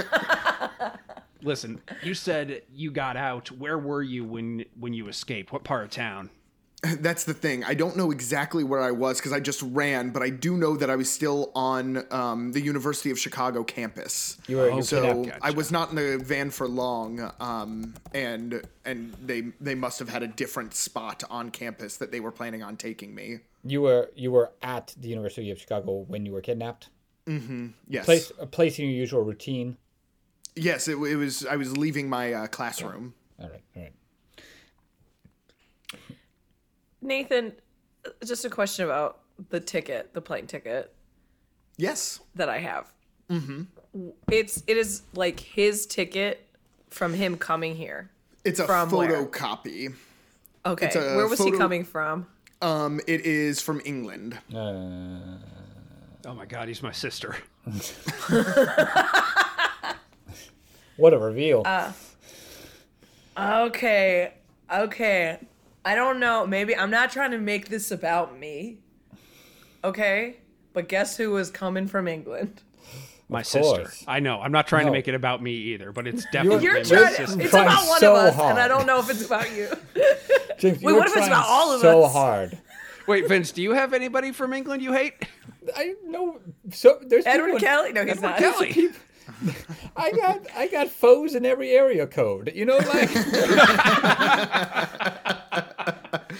listen, 1.43 1.81
you 2.01 2.13
said 2.13 2.63
you 2.73 2.91
got 2.91 3.17
out. 3.17 3.51
Where 3.51 3.77
were 3.77 4.01
you 4.01 4.25
when 4.25 4.65
when 4.79 4.93
you 4.93 5.07
escaped? 5.07 5.51
What 5.51 5.63
part 5.63 5.83
of 5.83 5.89
town? 5.91 6.29
That's 6.99 7.23
the 7.23 7.33
thing. 7.33 7.63
I 7.63 7.75
don't 7.75 7.95
know 7.95 8.11
exactly 8.11 8.63
where 8.63 8.81
I 8.81 8.91
was 8.91 9.17
because 9.17 9.31
I 9.31 9.39
just 9.39 9.61
ran, 9.61 10.09
but 10.09 10.21
I 10.21 10.29
do 10.29 10.57
know 10.57 10.75
that 10.75 10.89
I 10.89 10.97
was 10.97 11.09
still 11.09 11.49
on 11.55 12.03
um, 12.11 12.51
the 12.51 12.59
University 12.59 13.09
of 13.09 13.17
Chicago 13.17 13.63
campus. 13.63 14.37
You 14.47 14.57
were 14.57 14.69
you 14.69 14.81
so 14.81 15.01
kidnapped. 15.01 15.39
I 15.41 15.51
was 15.51 15.71
not 15.71 15.91
in 15.91 15.95
the 15.95 16.17
van 16.21 16.49
for 16.49 16.67
long, 16.67 17.31
um, 17.39 17.93
and 18.13 18.63
and 18.83 19.13
they 19.23 19.43
they 19.61 19.75
must 19.75 19.99
have 19.99 20.09
had 20.09 20.23
a 20.23 20.27
different 20.27 20.73
spot 20.73 21.23
on 21.29 21.51
campus 21.51 21.97
that 21.97 22.11
they 22.11 22.19
were 22.19 22.31
planning 22.31 22.63
on 22.63 22.75
taking 22.75 23.15
me. 23.15 23.39
You 23.63 23.81
were 23.83 24.09
you 24.15 24.31
were 24.31 24.51
at 24.61 24.93
the 24.99 25.07
University 25.07 25.51
of 25.51 25.59
Chicago 25.59 26.03
when 26.07 26.25
you 26.25 26.33
were 26.33 26.41
kidnapped. 26.41 26.89
Yes, 27.87 28.03
Place 28.03 28.31
a 28.39 28.45
place 28.45 28.77
in 28.79 28.85
your 28.85 28.93
usual 28.93 29.21
routine. 29.21 29.77
Yes, 30.55 30.87
it, 30.87 30.95
it 30.97 31.15
was. 31.15 31.45
I 31.45 31.55
was 31.55 31.75
leaving 31.77 32.09
my 32.09 32.33
uh, 32.33 32.47
classroom. 32.47 33.13
All 33.39 33.49
right, 33.49 33.61
all 33.75 33.81
right. 33.83 33.93
Nathan, 37.01 37.53
just 38.25 38.45
a 38.45 38.49
question 38.49 38.85
about 38.85 39.19
the 39.49 39.59
ticket, 39.59 40.13
the 40.13 40.21
plane 40.21 40.47
ticket 40.47 40.93
Yes, 41.77 42.19
that 42.35 42.49
I 42.49 42.59
have. 42.59 42.91
Mm-hmm. 43.29 43.63
It's 44.31 44.63
it 44.67 44.77
is 44.77 45.01
like 45.13 45.39
his 45.39 45.85
ticket 45.85 46.47
from 46.89 47.13
him 47.13 47.37
coming 47.37 47.75
here. 47.75 48.09
it's 48.45 48.59
a 48.59 48.65
From 48.65 48.89
where? 48.91 49.09
photocopy. 49.25 49.93
Okay, 50.65 50.89
a 50.95 51.15
where 51.17 51.27
was 51.27 51.43
he 51.43 51.51
coming 51.51 51.83
from? 51.83 52.25
Um, 52.61 53.01
it 53.07 53.25
is 53.25 53.59
from 53.61 53.81
England. 53.85 54.37
Uh, 54.53 55.37
Oh 56.25 56.33
my 56.33 56.45
God, 56.45 56.69
he's 56.69 56.81
my 56.81 56.93
sister. 56.93 57.35
what 60.97 61.13
a 61.13 61.17
reveal! 61.17 61.63
Uh, 61.65 61.91
okay, 63.37 64.33
okay. 64.73 65.39
I 65.85 65.95
don't 65.95 66.19
know. 66.19 66.47
Maybe 66.47 66.75
I'm 66.75 66.91
not 66.91 67.11
trying 67.11 67.31
to 67.31 67.37
make 67.37 67.69
this 67.69 67.91
about 67.91 68.37
me. 68.39 68.77
Okay, 69.83 70.37
but 70.73 70.87
guess 70.87 71.17
who 71.17 71.31
was 71.31 71.49
coming 71.51 71.87
from 71.87 72.07
England? 72.07 72.61
My 73.29 73.39
Of 73.41 73.47
sister. 73.47 73.81
course. 73.83 74.03
I 74.07 74.19
know. 74.19 74.39
I'm 74.41 74.51
not 74.51 74.67
trying 74.67 74.83
No. 74.85 74.89
to 74.91 74.93
make 74.97 75.07
it 75.07 75.15
about 75.15 75.41
me 75.41 75.51
either, 75.53 75.91
but 75.91 76.07
it's 76.07 76.25
definitely 76.31 76.63
You're 76.63 76.73
my 76.75 76.83
trying. 76.83 77.13
sister. 77.15 77.41
It's 77.41 77.53
about 77.53 77.87
one 77.87 77.99
so 77.99 78.15
of 78.15 78.33
us, 78.33 78.39
and 78.39 78.59
I 78.59 78.67
don't 78.67 78.85
know 78.85 78.99
if 78.99 79.09
it's 79.09 79.25
about 79.25 79.51
you. 79.53 79.69
James, 80.59 80.81
Wait, 80.81 80.91
you 80.91 80.95
what 80.97 81.07
if 81.07 81.17
it's 81.17 81.27
about 81.27 81.45
all 81.47 81.73
of 81.73 81.81
so 81.81 82.03
us? 82.03 82.13
hard. 82.13 82.57
Wait, 83.07 83.27
Vince, 83.27 83.51
do 83.51 83.61
you 83.61 83.71
have 83.73 83.93
anybody 83.93 84.31
from 84.31 84.53
England 84.53 84.81
you 84.81 84.93
hate? 84.93 85.13
I 85.75 85.95
know. 86.05 86.39
So 86.71 86.99
there's 87.01 87.25
Edward 87.25 87.47
people 87.47 87.59
Kelly? 87.59 87.91
No, 87.91 88.03
he's 88.05 88.17
Edward 88.17 88.27
not. 88.29 88.37
Kelly. 88.39 88.89
I 89.95 90.11
got 90.11 90.41
I 90.55 90.67
got 90.67 90.89
foes 90.89 91.35
in 91.35 91.45
every 91.45 91.71
area 91.71 92.07
code. 92.07 92.51
You 92.53 92.65
know, 92.65 92.77
like 92.77 93.09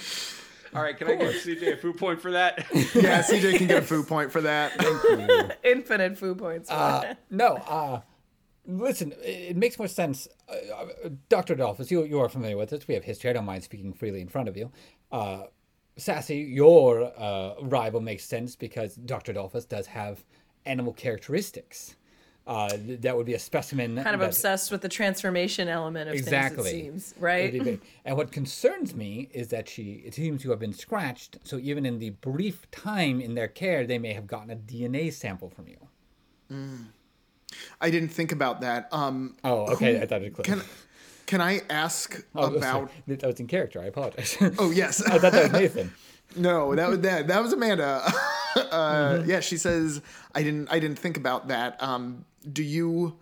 All 0.74 0.82
right, 0.82 0.98
can 0.98 1.08
I 1.08 1.14
give 1.14 1.34
CJ 1.34 1.74
a 1.74 1.76
food 1.76 1.98
point 1.98 2.20
for 2.20 2.32
that? 2.32 2.66
Yeah, 2.94 3.22
CJ 3.22 3.58
can 3.58 3.68
get 3.68 3.82
a 3.82 3.86
food 3.86 4.08
point 4.08 4.32
for 4.32 4.40
that. 4.40 5.56
Infinite 5.64 6.18
food 6.18 6.38
points. 6.38 6.68
for 6.68 6.74
uh, 6.74 7.00
that. 7.02 7.18
no. 7.30 7.56
Uh, 7.56 8.00
listen, 8.66 9.12
it, 9.22 9.50
it 9.50 9.56
makes 9.56 9.78
more 9.78 9.86
sense. 9.86 10.26
Uh, 10.48 10.74
uh, 10.74 11.10
Doctor 11.28 11.54
Dolphus, 11.54 11.92
you 11.92 12.02
you 12.04 12.18
are 12.18 12.28
familiar 12.28 12.56
with 12.56 12.70
this. 12.70 12.88
We 12.88 12.94
have 12.94 13.04
history. 13.04 13.30
I 13.30 13.34
don't 13.34 13.44
mind 13.44 13.62
speaking 13.62 13.92
freely 13.92 14.20
in 14.20 14.28
front 14.28 14.48
of 14.48 14.56
you. 14.56 14.72
Uh, 15.12 15.44
Sassy, 15.96 16.38
your 16.38 17.12
uh, 17.16 17.54
rival 17.62 18.00
makes 18.00 18.24
sense 18.24 18.56
because 18.56 18.96
Doctor 18.96 19.32
Dolphus 19.32 19.64
does 19.64 19.86
have 19.86 20.24
animal 20.66 20.92
characteristics. 20.92 21.94
Uh, 22.46 22.68
that 23.00 23.16
would 23.16 23.24
be 23.24 23.32
a 23.32 23.38
specimen. 23.38 23.94
kind 23.96 24.14
of 24.14 24.20
that- 24.20 24.26
obsessed 24.28 24.70
with 24.70 24.82
the 24.82 24.88
transformation 24.88 25.66
element 25.66 26.10
of 26.10 26.14
Exactly. 26.14 26.70
things. 26.70 27.12
It 27.12 27.14
seems 27.14 27.14
right. 27.18 27.80
And 28.04 28.16
what 28.18 28.32
concerns 28.32 28.94
me 28.94 29.30
is 29.32 29.48
that 29.48 29.66
she 29.66 30.02
it 30.04 30.12
seems 30.14 30.42
to 30.42 30.50
have 30.50 30.58
been 30.58 30.74
scratched. 30.74 31.38
So 31.44 31.56
even 31.58 31.86
in 31.86 31.98
the 31.98 32.10
brief 32.10 32.70
time 32.70 33.20
in 33.22 33.34
their 33.34 33.48
care, 33.48 33.86
they 33.86 33.98
may 33.98 34.12
have 34.12 34.26
gotten 34.26 34.50
a 34.50 34.56
DNA 34.56 35.10
sample 35.12 35.48
from 35.48 35.68
you. 35.68 35.78
I 37.80 37.90
didn't 37.90 38.08
think 38.10 38.30
about 38.32 38.60
that. 38.60 38.88
Um, 38.92 39.36
Oh, 39.44 39.72
okay. 39.74 40.00
I 40.00 40.06
thought 40.06 40.22
it 40.22 40.36
was 40.36 40.44
clear. 40.44 40.56
can 40.58 40.66
can 41.26 41.40
I 41.40 41.62
ask 41.70 42.22
Oh, 42.34 42.48
sorry. 42.48 42.56
about? 42.58 42.90
that 43.06 43.22
was 43.26 43.40
in 43.40 43.46
character. 43.46 43.80
I 43.80 43.86
apologize. 43.86 44.36
Oh 44.58 44.70
yes. 44.70 45.00
I 45.06 45.18
thought 45.18 45.32
that 45.32 45.44
was 45.50 45.52
Nathan. 45.52 45.92
No, 46.36 46.74
that 46.74 46.88
was 46.88 47.00
that. 47.00 47.26
That 47.28 47.42
was 47.42 47.52
Amanda. 47.52 48.02
uh, 48.04 48.10
Mm-hmm. 48.56 49.30
Yeah, 49.30 49.40
she 49.40 49.56
says 49.56 50.00
I 50.34 50.42
didn't. 50.42 50.68
I 50.70 50.78
didn't 50.78 50.98
think 50.98 51.16
about 51.16 51.48
that. 51.48 51.82
Um, 51.82 52.24
do 52.52 52.62
you 52.62 53.16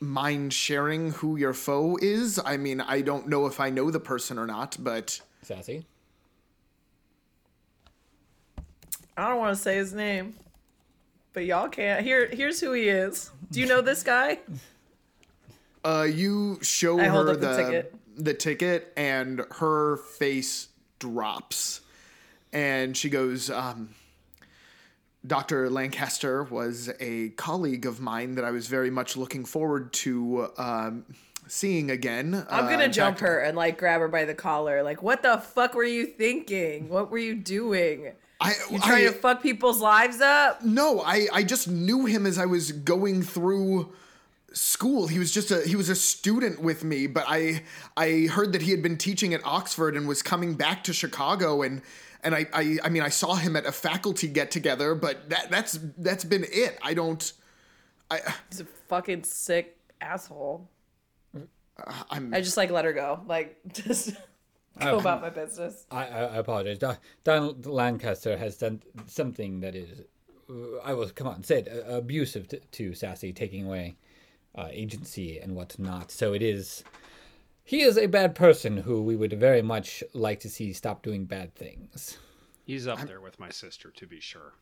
mind 0.00 0.52
sharing 0.52 1.12
who 1.12 1.36
your 1.36 1.54
foe 1.54 1.98
is? 2.00 2.40
I 2.44 2.56
mean, 2.56 2.80
I 2.80 3.00
don't 3.00 3.28
know 3.28 3.46
if 3.46 3.60
I 3.60 3.70
know 3.70 3.90
the 3.90 4.00
person 4.00 4.38
or 4.38 4.46
not, 4.46 4.76
but 4.78 5.20
Sassy. 5.42 5.84
I 9.16 9.28
don't 9.28 9.38
want 9.38 9.56
to 9.56 9.62
say 9.62 9.76
his 9.76 9.94
name, 9.94 10.34
but 11.32 11.44
y'all 11.46 11.68
can't. 11.68 12.04
Here, 12.04 12.26
here's 12.26 12.60
who 12.60 12.72
he 12.72 12.88
is. 12.88 13.30
Do 13.50 13.60
you 13.60 13.66
know 13.66 13.80
this 13.80 14.02
guy? 14.02 14.38
uh, 15.84 16.02
you 16.02 16.58
show 16.62 17.00
I 17.00 17.04
her 17.04 17.24
the 17.24 17.34
the 17.36 17.56
ticket. 17.56 17.94
the 18.16 18.34
ticket, 18.34 18.92
and 18.96 19.42
her 19.52 19.96
face 19.96 20.68
drops, 20.98 21.80
and 22.52 22.96
she 22.96 23.08
goes. 23.08 23.48
Um, 23.50 23.90
Dr. 25.26 25.68
Lancaster 25.70 26.42
was 26.44 26.90
a 27.00 27.30
colleague 27.30 27.86
of 27.86 28.00
mine 28.00 28.34
that 28.36 28.44
I 28.44 28.50
was 28.50 28.66
very 28.68 28.90
much 28.90 29.16
looking 29.16 29.44
forward 29.44 29.92
to 29.94 30.48
um, 30.58 31.04
seeing 31.48 31.90
again. 31.90 32.46
I'm 32.50 32.66
Uh, 32.66 32.70
gonna 32.70 32.84
in 32.84 32.92
jump 32.92 33.18
fact, 33.18 33.28
her 33.28 33.38
and 33.40 33.56
like 33.56 33.78
grab 33.78 34.00
her 34.00 34.08
by 34.08 34.24
the 34.24 34.34
collar. 34.34 34.82
Like, 34.82 35.02
what 35.02 35.22
the 35.22 35.38
fuck 35.38 35.74
were 35.74 35.84
you 35.84 36.06
thinking? 36.06 36.88
What 36.88 37.10
were 37.10 37.18
you 37.18 37.34
doing? 37.34 38.12
I, 38.40 38.52
You 38.70 38.78
trying 38.78 39.06
I- 39.06 39.10
to 39.10 39.12
fuck 39.12 39.42
people's 39.42 39.80
lives 39.80 40.20
up? 40.20 40.62
No, 40.62 41.00
I, 41.00 41.26
I 41.32 41.42
just 41.42 41.68
knew 41.68 42.04
him 42.04 42.26
as 42.26 42.36
I 42.38 42.44
was 42.46 42.70
going 42.72 43.22
through 43.22 43.92
school. 44.52 45.06
He 45.06 45.18
was 45.18 45.32
just 45.32 45.50
a 45.50 45.62
he 45.62 45.76
was 45.76 45.88
a 45.88 45.94
student 45.94 46.60
with 46.60 46.84
me, 46.84 47.06
but 47.06 47.24
I 47.28 47.62
I 47.96 48.28
heard 48.30 48.52
that 48.52 48.62
he 48.62 48.70
had 48.70 48.82
been 48.82 48.96
teaching 48.98 49.34
at 49.34 49.44
Oxford 49.44 49.96
and 49.96 50.06
was 50.06 50.22
coming 50.22 50.54
back 50.54 50.84
to 50.84 50.92
Chicago 50.92 51.62
and 51.62 51.82
and 52.26 52.34
I 52.34 52.46
I, 52.52 52.78
I 52.84 52.88
mean 52.90 53.02
I 53.02 53.08
saw 53.08 53.34
him 53.34 53.56
at 53.56 53.64
a 53.64 53.72
faculty 53.72 54.28
get 54.28 54.50
together, 54.50 54.94
but 54.94 55.30
that 55.30 55.50
that's 55.50 55.78
that's 55.96 56.24
been 56.24 56.44
it. 56.50 56.78
I 56.82 56.92
don't 56.92 57.32
I 58.10 58.20
He's 58.50 58.60
a 58.60 58.66
fucking 58.88 59.24
sick 59.24 59.78
asshole. 60.00 60.68
I'm 62.10 62.32
I 62.32 62.40
just 62.40 62.56
like 62.56 62.70
let 62.70 62.84
her 62.84 62.92
go. 62.92 63.20
Like, 63.26 63.58
just 63.72 64.14
go 64.80 64.98
about 64.98 65.20
my 65.20 65.30
business. 65.30 65.86
I, 65.90 66.06
I, 66.06 66.20
I 66.22 66.36
apologize. 66.36 66.78
Don, 66.78 66.96
Don 67.24 67.62
Lancaster 67.62 68.36
has 68.36 68.56
done 68.56 68.82
something 69.06 69.60
that 69.60 69.74
is, 69.74 70.02
I 70.84 70.94
will 70.94 71.08
come 71.10 71.26
on, 71.26 71.42
say 71.42 71.60
it, 71.60 71.68
uh, 71.68 71.96
abusive 71.96 72.48
to, 72.48 72.60
to 72.60 72.94
Sassy, 72.94 73.32
taking 73.32 73.66
away 73.66 73.96
uh, 74.54 74.68
agency 74.70 75.38
and 75.38 75.54
whatnot. 75.54 76.10
So 76.10 76.32
it 76.32 76.42
is, 76.42 76.82
he 77.66 77.82
is 77.82 77.98
a 77.98 78.06
bad 78.06 78.36
person 78.36 78.76
who 78.78 79.02
we 79.02 79.16
would 79.16 79.32
very 79.32 79.60
much 79.60 80.02
like 80.14 80.38
to 80.40 80.48
see 80.48 80.72
stop 80.72 81.02
doing 81.02 81.24
bad 81.24 81.54
things. 81.56 82.16
He's 82.64 82.86
up 82.86 83.00
there 83.00 83.20
with 83.20 83.40
my 83.40 83.50
sister, 83.50 83.90
to 83.90 84.06
be 84.06 84.20
sure. 84.20 84.54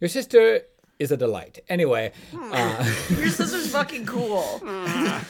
Your 0.00 0.08
sister 0.08 0.60
is 1.00 1.10
a 1.10 1.16
delight. 1.16 1.58
Anyway, 1.68 2.12
hmm. 2.30 2.52
uh, 2.52 2.92
Your 3.18 3.28
sister's 3.28 3.70
fucking 3.70 4.06
cool. 4.06 4.62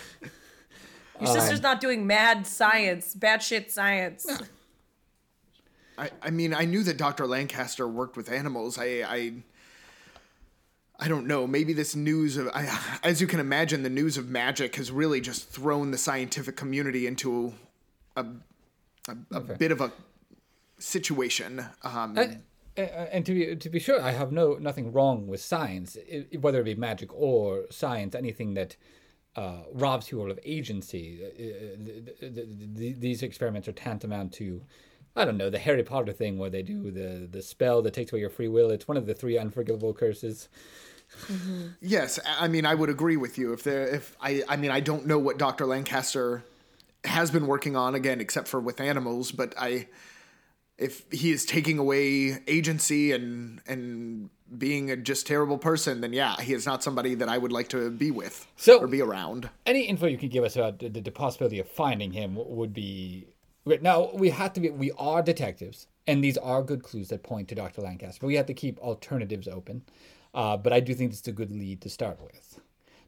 Hmm. 1.19 1.25
Uh, 1.25 1.25
Your 1.33 1.41
sister's 1.41 1.63
not 1.63 1.81
doing 1.81 2.07
mad 2.07 2.47
science, 2.47 3.15
bad 3.15 3.43
shit 3.43 3.71
science. 3.73 4.27
I, 5.99 6.11
I 6.21 6.29
mean 6.29 6.53
I 6.53 6.67
knew 6.67 6.83
that 6.83 6.99
Dr. 6.99 7.27
Lancaster 7.27 7.89
worked 7.89 8.19
with 8.19 8.31
animals. 8.31 8.79
I 8.79 9.03
I 9.09 9.33
I 10.99 11.09
don't 11.09 11.27
know. 11.27 11.47
Maybe 11.47 11.73
this 11.75 11.95
news 11.95 12.37
of, 12.37 12.49
I, 12.55 12.99
as 13.05 13.21
you 13.21 13.27
can 13.27 13.39
imagine, 13.41 13.83
the 13.83 13.91
news 13.91 14.17
of 14.17 14.29
magic 14.29 14.77
has 14.77 14.91
really 14.91 15.21
just 15.21 15.49
thrown 15.49 15.91
the 15.91 15.99
scientific 15.99 16.57
community 16.57 17.07
into 17.07 17.53
a 18.17 18.25
a, 19.09 19.17
a 19.33 19.41
bit 19.41 19.71
of 19.73 19.81
a 19.81 19.93
situation. 20.79 21.65
Um, 21.83 22.17
and, 22.77 22.89
and 23.13 23.27
to 23.27 23.33
be 23.35 23.57
to 23.57 23.71
be 23.71 23.79
sure, 23.79 24.01
I 24.03 24.13
have 24.13 24.33
no 24.33 24.55
nothing 24.55 24.93
wrong 24.93 25.27
with 25.27 25.41
science, 25.41 25.97
i- 26.13 26.37
whether 26.39 26.61
it 26.61 26.65
be 26.65 26.75
magic 26.75 27.11
or 27.15 27.65
science, 27.71 28.15
anything 28.15 28.55
that 28.55 28.77
uh, 29.37 29.63
robs 29.73 30.07
people 30.09 30.31
of 30.31 30.39
agency. 30.45 31.21
Uh, 31.23 31.29
th- 32.21 32.97
these 32.99 33.23
experiments 33.23 33.69
are 33.69 33.73
tantamount 33.73 34.33
to, 34.33 34.63
I 35.17 35.25
don't 35.25 35.39
know, 35.39 35.49
the 35.51 35.59
Harry 35.59 35.83
Potter 35.83 36.13
thing 36.13 36.39
where 36.39 36.51
they 36.51 36.63
do 36.63 36.91
the 36.91 37.27
the 37.31 37.43
spell 37.43 37.83
that 37.83 37.95
takes 37.95 38.13
away 38.13 38.21
your 38.21 38.31
free 38.31 38.49
will. 38.49 38.71
It's 38.71 38.87
one 38.87 38.97
of 38.97 39.07
the 39.07 39.15
three 39.15 39.39
unforgivable 39.39 39.95
curses. 39.95 40.49
Mm-hmm. 41.29 41.67
yes, 41.81 42.19
I 42.27 42.49
mean 42.49 42.67
I 42.67 42.75
would 42.75 42.91
agree 42.91 43.17
with 43.17 43.39
you. 43.39 43.53
If 43.53 43.63
there, 43.63 43.87
if 43.87 44.17
I, 44.21 44.43
I 44.49 44.57
mean 44.57 44.71
I 44.71 44.81
don't 44.81 45.07
know 45.07 45.19
what 45.19 45.39
Dr. 45.39 45.65
Lancaster 45.65 46.45
has 47.05 47.31
been 47.31 47.47
working 47.47 47.77
on 47.77 47.95
again, 47.95 48.21
except 48.21 48.49
for 48.49 48.61
with 48.61 48.81
animals, 48.81 49.33
but 49.33 49.55
I. 49.59 49.89
If 50.79 51.11
he 51.11 51.33
is 51.33 51.47
taking 51.47 51.79
away 51.79 52.37
agency 52.47 53.13
and 53.13 53.63
and 53.67 54.29
being 54.59 54.91
a 54.91 54.97
just 54.97 55.27
terrible 55.27 55.57
person, 55.57 56.03
then 56.03 56.13
yeah, 56.13 56.39
he 56.41 56.53
is 56.53 56.67
not 56.67 56.83
somebody 56.83 57.15
that 57.15 57.31
I 57.31 57.39
would 57.39 57.51
like 57.51 57.69
to 57.69 57.89
be 57.91 58.11
with 58.11 58.47
So- 58.57 58.81
or 58.81 58.87
be 58.87 59.01
around. 59.01 59.49
Any 59.65 59.85
info 59.85 60.07
you 60.07 60.19
can 60.19 60.29
give 60.29 60.45
us 60.45 60.55
about 60.55 60.79
the, 60.81 60.91
the 60.91 61.11
possibility 61.11 61.59
of 61.61 61.69
finding 61.69 62.13
him 62.13 62.35
would 62.37 62.75
be. 62.75 63.27
Wait, 63.67 63.83
Now 63.83 64.11
we 64.15 64.31
have 64.31 64.53
to 64.55 64.61
be. 64.61 64.71
We 64.71 64.93
are 64.93 65.23
detectives, 65.23 65.89
and 66.07 66.23
these 66.23 66.39
are 66.39 66.63
good 66.63 66.85
clues 66.85 67.09
that 67.09 67.25
point 67.25 67.49
to 67.49 67.57
Doctor 67.57 67.83
Lancaster. 67.83 68.21
But 68.21 68.29
we 68.29 68.37
have 68.37 68.47
to 68.47 68.55
keep 68.55 68.79
alternatives 68.79 69.49
open. 69.49 69.83
Uh, 70.33 70.57
but 70.57 70.73
I 70.73 70.81
do 70.81 70.95
think 70.95 71.11
this 71.11 71.21
is 71.21 71.29
a 71.29 71.33
good 71.33 71.51
lead 71.51 71.81
to 71.81 71.91
start 71.91 72.21
with. 72.23 72.61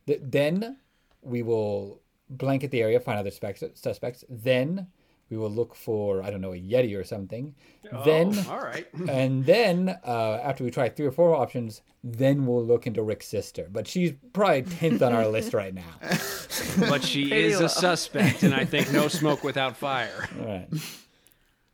Th- 0.07 0.21
then 0.21 0.79
we 1.23 1.43
will 1.43 2.01
blanket 2.29 2.73
the 2.73 2.83
area, 2.83 2.99
find 2.99 3.19
other 3.19 3.31
suspects. 3.31 4.25
Then 4.29 4.89
we 5.31 5.37
will 5.37 5.51
look 5.51 5.75
for 5.75 6.23
I 6.23 6.31
don't 6.31 6.41
know 6.41 6.53
a 6.53 6.59
yeti 6.61 6.99
or 6.99 7.05
something. 7.05 7.55
then 8.05 8.33
Oh, 8.47 8.51
all 8.53 8.61
right. 8.61 8.87
and 9.09 9.45
then 9.45 9.99
uh, 10.07 10.41
after 10.43 10.65
we 10.65 10.71
try 10.71 10.89
three 10.89 11.07
or 11.07 11.13
four 11.13 11.35
options, 11.35 11.83
then 12.05 12.47
we'll 12.47 12.65
look 12.65 12.87
into 12.87 13.03
Rick's 13.03 13.27
sister. 13.29 13.69
But 13.71 13.87
she's 13.87 14.13
probably 14.33 14.63
tenth 14.63 15.03
on 15.03 15.13
our 15.13 15.27
list 15.29 15.53
right 15.55 15.75
now. 15.75 15.95
But 16.79 17.03
she 17.05 17.29
Pretty 17.29 17.45
is 17.47 17.61
low. 17.61 17.67
a 17.67 17.69
suspect, 17.69 18.43
and 18.43 18.55
I 18.55 18.65
think 18.65 18.93
no 18.93 19.09
smoke 19.09 19.43
without 19.45 19.77
fire. 19.77 20.29
All 20.41 20.47
right. 20.47 20.69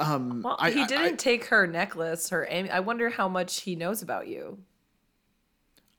Um, 0.01 0.43
Well, 0.43 0.57
I- 0.59 0.71
he 0.73 0.83
I- 0.83 0.87
didn't 0.87 1.05
I- 1.15 1.17
take 1.17 1.45
her 1.47 1.67
necklace. 1.67 2.31
Her. 2.31 2.45
am- 2.51 2.69
I 2.73 2.81
wonder 2.81 3.09
how 3.11 3.29
much 3.29 3.61
he 3.61 3.77
knows 3.77 4.03
about 4.03 4.27
you. 4.29 4.59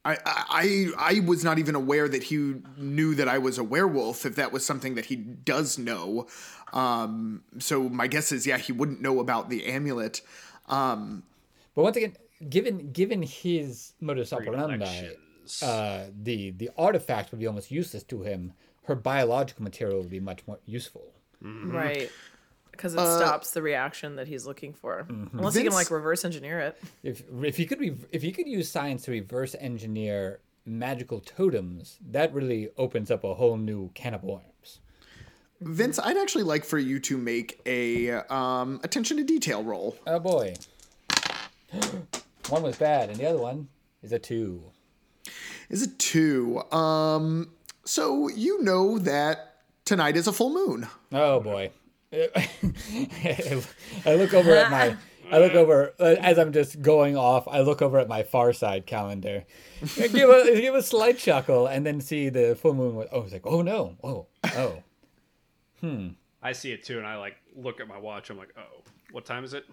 I, 0.03 0.17
I 0.25 0.87
I 1.15 1.19
was 1.21 1.43
not 1.43 1.57
even 1.57 1.73
aware 1.73 2.07
that 2.07 2.23
he 2.23 2.55
knew 2.77 3.15
that 3.15 3.27
I 3.27 3.39
was 3.39 3.57
a 3.57 3.63
werewolf. 3.63 4.23
If 4.25 4.35
that 4.35 4.51
was 4.51 4.63
something 4.63 4.93
that 4.95 5.05
he 5.05 5.15
does 5.15 5.79
know, 5.79 6.27
um, 6.75 7.43
so 7.59 7.89
my 7.89 8.07
guess 8.07 8.31
is 8.31 8.45
yeah, 8.45 8.57
he 8.57 8.71
wouldn't 8.73 9.01
know 9.01 9.19
about 9.19 9.49
the 9.49 9.65
amulet. 9.65 10.21
Um, 10.67 11.23
But 11.75 11.83
once 11.83 11.97
again, 11.97 12.13
given 12.49 12.91
given 12.91 13.21
his 13.23 13.93
modus 14.01 14.31
operandi, 14.33 14.73
Recollections. 14.85 15.63
uh, 15.63 16.09
the 16.23 16.51
the 16.51 16.69
artifact 16.77 17.31
would 17.31 17.39
be 17.39 17.47
almost 17.47 17.71
useless 17.71 18.03
to 18.03 18.21
him. 18.23 18.53
Her 18.83 18.95
biological 18.95 19.63
material 19.63 19.97
would 20.01 20.11
be 20.11 20.19
much 20.19 20.41
more 20.47 20.59
useful. 20.65 21.11
Right. 21.41 22.09
Because 22.71 22.93
it 22.93 22.99
Uh, 22.99 23.17
stops 23.17 23.51
the 23.51 23.61
reaction 23.61 24.15
that 24.17 24.27
he's 24.27 24.45
looking 24.45 24.73
for. 24.73 25.05
Unless 25.09 25.55
he 25.55 25.63
can 25.63 25.71
like 25.73 25.89
reverse 25.91 26.25
engineer 26.25 26.59
it. 26.59 26.77
If 27.03 27.23
if 27.43 27.55
he 27.57 27.65
could 27.65 27.79
re- 27.79 27.97
if 28.11 28.21
he 28.21 28.31
could 28.31 28.47
use 28.47 28.69
science 28.69 29.03
to 29.05 29.11
reverse 29.11 29.55
engineer 29.59 30.39
magical 30.65 31.19
totems, 31.21 31.97
that 32.11 32.33
really 32.33 32.69
opens 32.77 33.09
up 33.11 33.23
a 33.23 33.33
whole 33.35 33.57
new 33.57 33.91
can 33.93 34.13
of 34.13 34.23
worms. 34.23 34.79
Vince, 35.65 35.97
I'd 35.97 36.15
actually 36.15 36.43
like 36.43 36.63
for 36.63 36.77
you 36.77 36.99
to 36.99 37.17
make 37.17 37.59
a 37.65 38.11
um, 38.31 38.79
attention 38.83 39.17
to 39.17 39.23
detail 39.23 39.63
roll. 39.63 39.97
Oh 40.05 40.19
boy. 40.19 40.53
one 42.49 42.61
was 42.61 42.77
bad, 42.77 43.09
and 43.09 43.17
the 43.17 43.27
other 43.27 43.39
one 43.39 43.67
is 44.03 44.11
a 44.11 44.19
two. 44.19 44.63
Is 45.69 45.81
a 45.81 45.87
two? 45.87 46.61
Um, 46.71 47.49
so 47.83 48.27
you 48.27 48.61
know 48.61 48.99
that 48.99 49.55
tonight 49.85 50.15
is 50.15 50.27
a 50.27 50.33
full 50.33 50.53
moon. 50.53 50.87
Oh 51.11 51.39
boy. 51.39 51.71
I 52.13 53.57
look 54.05 54.35
over 54.35 54.55
at 54.55 54.69
my 54.69 54.95
I 55.31 55.39
look 55.39 55.53
over 55.53 55.95
uh, 55.99 56.15
as 56.19 56.37
I'm 56.37 56.53
just 56.53 56.79
going 56.83 57.17
off. 57.17 57.47
I 57.47 57.61
look 57.61 57.81
over 57.81 57.97
at 57.97 58.07
my 58.07 58.21
far 58.21 58.53
side 58.53 58.85
calendar, 58.85 59.43
I 59.99 60.07
give 60.07 60.29
a 60.29 60.61
give 60.61 60.75
a 60.75 60.83
slight 60.83 61.17
chuckle, 61.17 61.65
and 61.65 61.83
then 61.83 62.01
see 62.01 62.29
the 62.29 62.55
full 62.55 62.75
moon. 62.75 63.07
Oh, 63.11 63.23
it's 63.23 63.33
like, 63.33 63.47
oh 63.47 63.63
no, 63.63 63.97
oh, 64.03 64.27
oh. 64.55 64.83
I 66.41 66.51
see 66.51 66.71
it 66.71 66.83
too, 66.83 66.97
and 66.97 67.07
I 67.07 67.17
like 67.17 67.35
look 67.55 67.79
at 67.79 67.87
my 67.87 67.97
watch. 67.97 68.29
I'm 68.29 68.37
like, 68.37 68.53
oh, 68.57 68.83
what 69.11 69.25
time 69.25 69.43
is 69.43 69.53
it? 69.53 69.65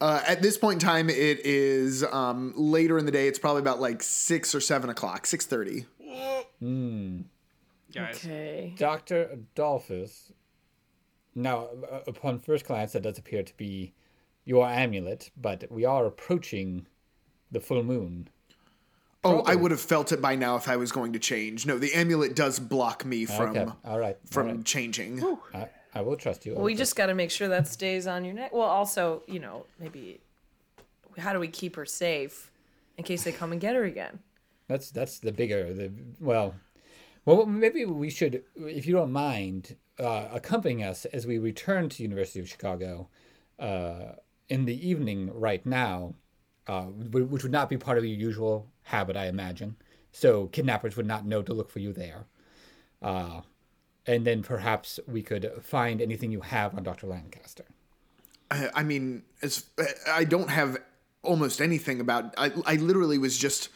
Uh, 0.00 0.22
at 0.26 0.40
this 0.40 0.56
point 0.56 0.82
in 0.82 0.88
time, 0.88 1.10
it 1.10 1.44
is 1.44 2.02
um, 2.04 2.54
later 2.56 2.96
in 2.98 3.04
the 3.04 3.12
day. 3.12 3.28
It's 3.28 3.38
probably 3.38 3.60
about 3.60 3.80
like 3.80 4.02
six 4.02 4.54
or 4.54 4.60
seven 4.60 4.88
o'clock, 4.88 5.26
six 5.26 5.44
thirty. 5.46 5.84
Guys, 7.94 8.16
Okay. 8.24 8.74
Doctor 8.78 9.28
Adolphus. 9.32 10.32
Now, 11.34 11.68
uh, 11.90 12.00
upon 12.06 12.38
first 12.38 12.66
glance, 12.66 12.92
that 12.92 13.02
does 13.02 13.18
appear 13.18 13.42
to 13.42 13.56
be 13.56 13.92
your 14.44 14.66
amulet, 14.66 15.30
but 15.36 15.64
we 15.70 15.84
are 15.84 16.06
approaching 16.06 16.86
the 17.50 17.60
full 17.60 17.82
moon. 17.82 18.28
Oh, 19.22 19.42
I 19.42 19.54
would 19.54 19.70
have 19.70 19.80
felt 19.80 20.12
it 20.12 20.22
by 20.22 20.34
now 20.34 20.56
if 20.56 20.68
I 20.68 20.76
was 20.76 20.92
going 20.92 21.12
to 21.12 21.18
change. 21.18 21.66
No, 21.66 21.78
the 21.78 21.92
amulet 21.92 22.34
does 22.34 22.58
block 22.58 23.04
me 23.04 23.26
from 23.26 23.50
okay, 23.50 23.66
all 23.84 23.98
right, 23.98 24.16
from 24.30 24.48
all 24.48 24.54
right. 24.54 24.64
changing. 24.64 25.22
I, 25.52 25.68
I 25.94 26.00
will 26.00 26.16
trust 26.16 26.46
you. 26.46 26.54
Well, 26.54 26.64
we 26.64 26.74
just 26.74 26.96
got 26.96 27.06
to 27.06 27.14
make 27.14 27.30
sure 27.30 27.48
that 27.48 27.68
stays 27.68 28.06
on 28.06 28.24
your 28.24 28.32
neck. 28.32 28.52
Well, 28.52 28.66
also, 28.66 29.22
you 29.26 29.38
know, 29.38 29.66
maybe 29.78 30.20
how 31.18 31.34
do 31.34 31.38
we 31.38 31.48
keep 31.48 31.76
her 31.76 31.84
safe 31.84 32.50
in 32.96 33.04
case 33.04 33.24
they 33.24 33.32
come 33.32 33.52
and 33.52 33.60
get 33.60 33.74
her 33.74 33.84
again? 33.84 34.20
That's 34.68 34.90
that's 34.90 35.18
the 35.18 35.32
bigger 35.32 35.74
the 35.74 35.92
well, 36.20 36.54
well 37.24 37.44
maybe 37.44 37.84
we 37.84 38.08
should, 38.08 38.44
if 38.56 38.86
you 38.86 38.94
don't 38.94 39.12
mind, 39.12 39.76
uh, 39.98 40.28
accompanying 40.32 40.82
us 40.82 41.04
as 41.06 41.26
we 41.26 41.38
return 41.38 41.88
to 41.90 42.02
University 42.02 42.40
of 42.40 42.48
Chicago 42.48 43.08
uh, 43.58 44.12
in 44.48 44.64
the 44.64 44.88
evening 44.88 45.30
right 45.34 45.64
now, 45.66 46.14
uh, 46.70 46.82
which 46.82 47.42
would 47.42 47.50
not 47.50 47.68
be 47.68 47.76
part 47.76 47.98
of 47.98 48.04
your 48.04 48.16
usual 48.16 48.68
habit, 48.84 49.16
I 49.16 49.26
imagine. 49.26 49.74
So 50.12 50.46
kidnappers 50.46 50.96
would 50.96 51.06
not 51.06 51.26
know 51.26 51.42
to 51.42 51.52
look 51.52 51.68
for 51.68 51.80
you 51.80 51.92
there. 51.92 52.26
Uh, 53.02 53.40
and 54.06 54.24
then 54.24 54.44
perhaps 54.44 55.00
we 55.08 55.20
could 55.20 55.50
find 55.62 56.00
anything 56.00 56.30
you 56.30 56.42
have 56.42 56.76
on 56.76 56.84
Dr. 56.84 57.08
Lancaster. 57.08 57.64
I, 58.52 58.68
I 58.72 58.82
mean, 58.84 59.24
as 59.42 59.68
I 60.06 60.22
don't 60.22 60.50
have 60.50 60.78
almost 61.22 61.60
anything 61.60 62.00
about. 62.00 62.34
I 62.38 62.52
I 62.64 62.76
literally 62.76 63.18
was 63.18 63.36
just 63.36 63.68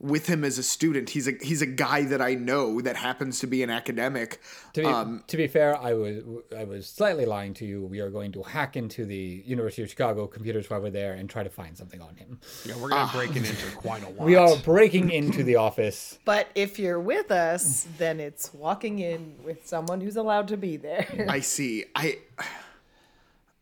with 0.00 0.26
him 0.26 0.44
as 0.44 0.58
a 0.58 0.62
student. 0.62 1.10
He's 1.10 1.28
a 1.28 1.32
he's 1.40 1.62
a 1.62 1.66
guy 1.66 2.02
that 2.02 2.20
I 2.20 2.34
know 2.34 2.80
that 2.80 2.96
happens 2.96 3.38
to 3.40 3.46
be 3.46 3.62
an 3.62 3.70
academic. 3.70 4.40
To 4.74 4.80
be, 4.82 4.86
Um, 4.86 5.22
to 5.28 5.36
be 5.36 5.46
fair, 5.46 5.76
I 5.80 5.94
was 5.94 6.22
I 6.54 6.64
was 6.64 6.86
slightly 6.86 7.24
lying 7.24 7.54
to 7.54 7.64
you. 7.64 7.84
We 7.86 8.00
are 8.00 8.10
going 8.10 8.32
to 8.32 8.42
hack 8.42 8.76
into 8.76 9.06
the 9.06 9.42
University 9.46 9.82
of 9.82 9.88
Chicago 9.90 10.26
computers 10.26 10.68
while 10.68 10.80
we're 10.80 10.90
there 10.90 11.12
and 11.14 11.30
try 11.30 11.42
to 11.44 11.48
find 11.48 11.76
something 11.78 12.00
on 12.02 12.16
him. 12.16 12.40
yeah, 12.66 12.74
we're 12.76 12.88
gonna 12.90 13.10
break 13.12 13.30
it 13.36 13.48
into 13.48 13.76
quite 13.76 14.02
a 14.02 14.08
lot. 14.10 14.26
We 14.26 14.34
are 14.34 14.56
breaking 14.58 15.10
into 15.10 15.42
the 15.44 15.56
office. 15.56 16.18
But 16.24 16.48
if 16.54 16.78
you're 16.78 17.00
with 17.00 17.30
us, 17.30 17.86
then 17.98 18.18
it's 18.18 18.52
walking 18.52 18.98
in 18.98 19.36
with 19.44 19.66
someone 19.66 20.00
who's 20.00 20.16
allowed 20.16 20.48
to 20.48 20.56
be 20.56 20.76
there. 20.76 21.26
I 21.28 21.40
see. 21.40 21.84
I 21.94 22.18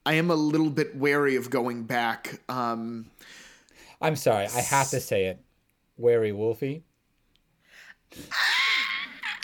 I 0.07 0.14
am 0.14 0.31
a 0.31 0.35
little 0.35 0.71
bit 0.71 0.97
wary 0.97 1.37
of 1.37 1.51
going 1.51 1.85
back. 1.85 2.40
Um, 2.49 3.11
I'm 4.01 4.16
sorry, 4.16 4.47
I 4.47 4.61
have 4.61 4.88
to 4.90 4.99
say 5.01 5.27
it. 5.27 5.38
Wary 6.03 6.33
Wolfie. 6.33 6.83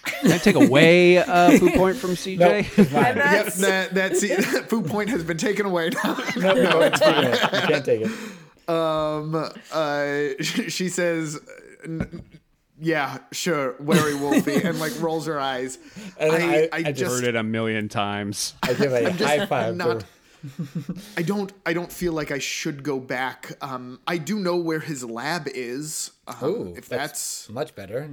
Can 0.04 0.32
I 0.32 0.38
take 0.38 0.56
away 0.56 1.18
uh, 1.18 1.56
food 1.58 1.72
point 1.76 1.96
from 1.96 2.10
CJ? 2.10 2.38
No, 2.38 2.48
it's 2.50 2.76
mine. 2.92 3.16
yep, 3.16 3.46
that 3.54 3.94
that, 3.94 4.16
see, 4.16 4.28
that 4.34 4.68
food 4.68 4.86
point 4.86 5.08
has 5.10 5.22
been 5.22 5.38
taken 5.38 5.64
away 5.66 5.90
now. 5.90 6.18
No, 6.36 6.54
no, 6.54 6.80
it's 6.80 7.00
fine. 7.00 7.24
You 7.32 7.68
can't 7.68 7.84
take 7.84 8.00
it. 8.02 8.10
Um, 8.68 9.34
uh, 9.72 10.42
she 10.42 10.88
says, 10.88 11.38
"Yeah, 12.80 13.18
sure, 13.32 13.76
wary 13.78 14.14
Wolfie," 14.16 14.56
and 14.62 14.80
like 14.80 14.92
rolls 15.00 15.26
her 15.26 15.38
eyes. 15.40 15.78
And 16.18 16.32
I, 16.32 16.36
I- 16.36 16.56
I, 16.56 16.68
I 16.72 16.82
just- 16.92 16.98
just, 16.98 17.20
Heard 17.20 17.28
it 17.28 17.36
a 17.36 17.42
million 17.44 17.88
times. 17.88 18.54
I 18.62 18.74
give 18.74 18.92
a 18.92 19.12
high 19.12 19.46
five. 19.46 19.76
not. 19.76 20.02
for- 20.02 20.08
I 21.16 21.22
don't. 21.22 21.52
I 21.66 21.72
don't 21.72 21.90
feel 21.92 22.12
like 22.12 22.30
I 22.30 22.38
should 22.38 22.82
go 22.82 22.98
back. 23.00 23.52
Um, 23.60 24.00
I 24.06 24.18
do 24.18 24.38
know 24.38 24.56
where 24.56 24.80
his 24.80 25.04
lab 25.04 25.48
is. 25.48 26.12
Um, 26.26 26.36
Ooh, 26.48 26.74
if 26.76 26.88
that's, 26.88 27.48
much 27.48 27.74
better. 27.74 28.08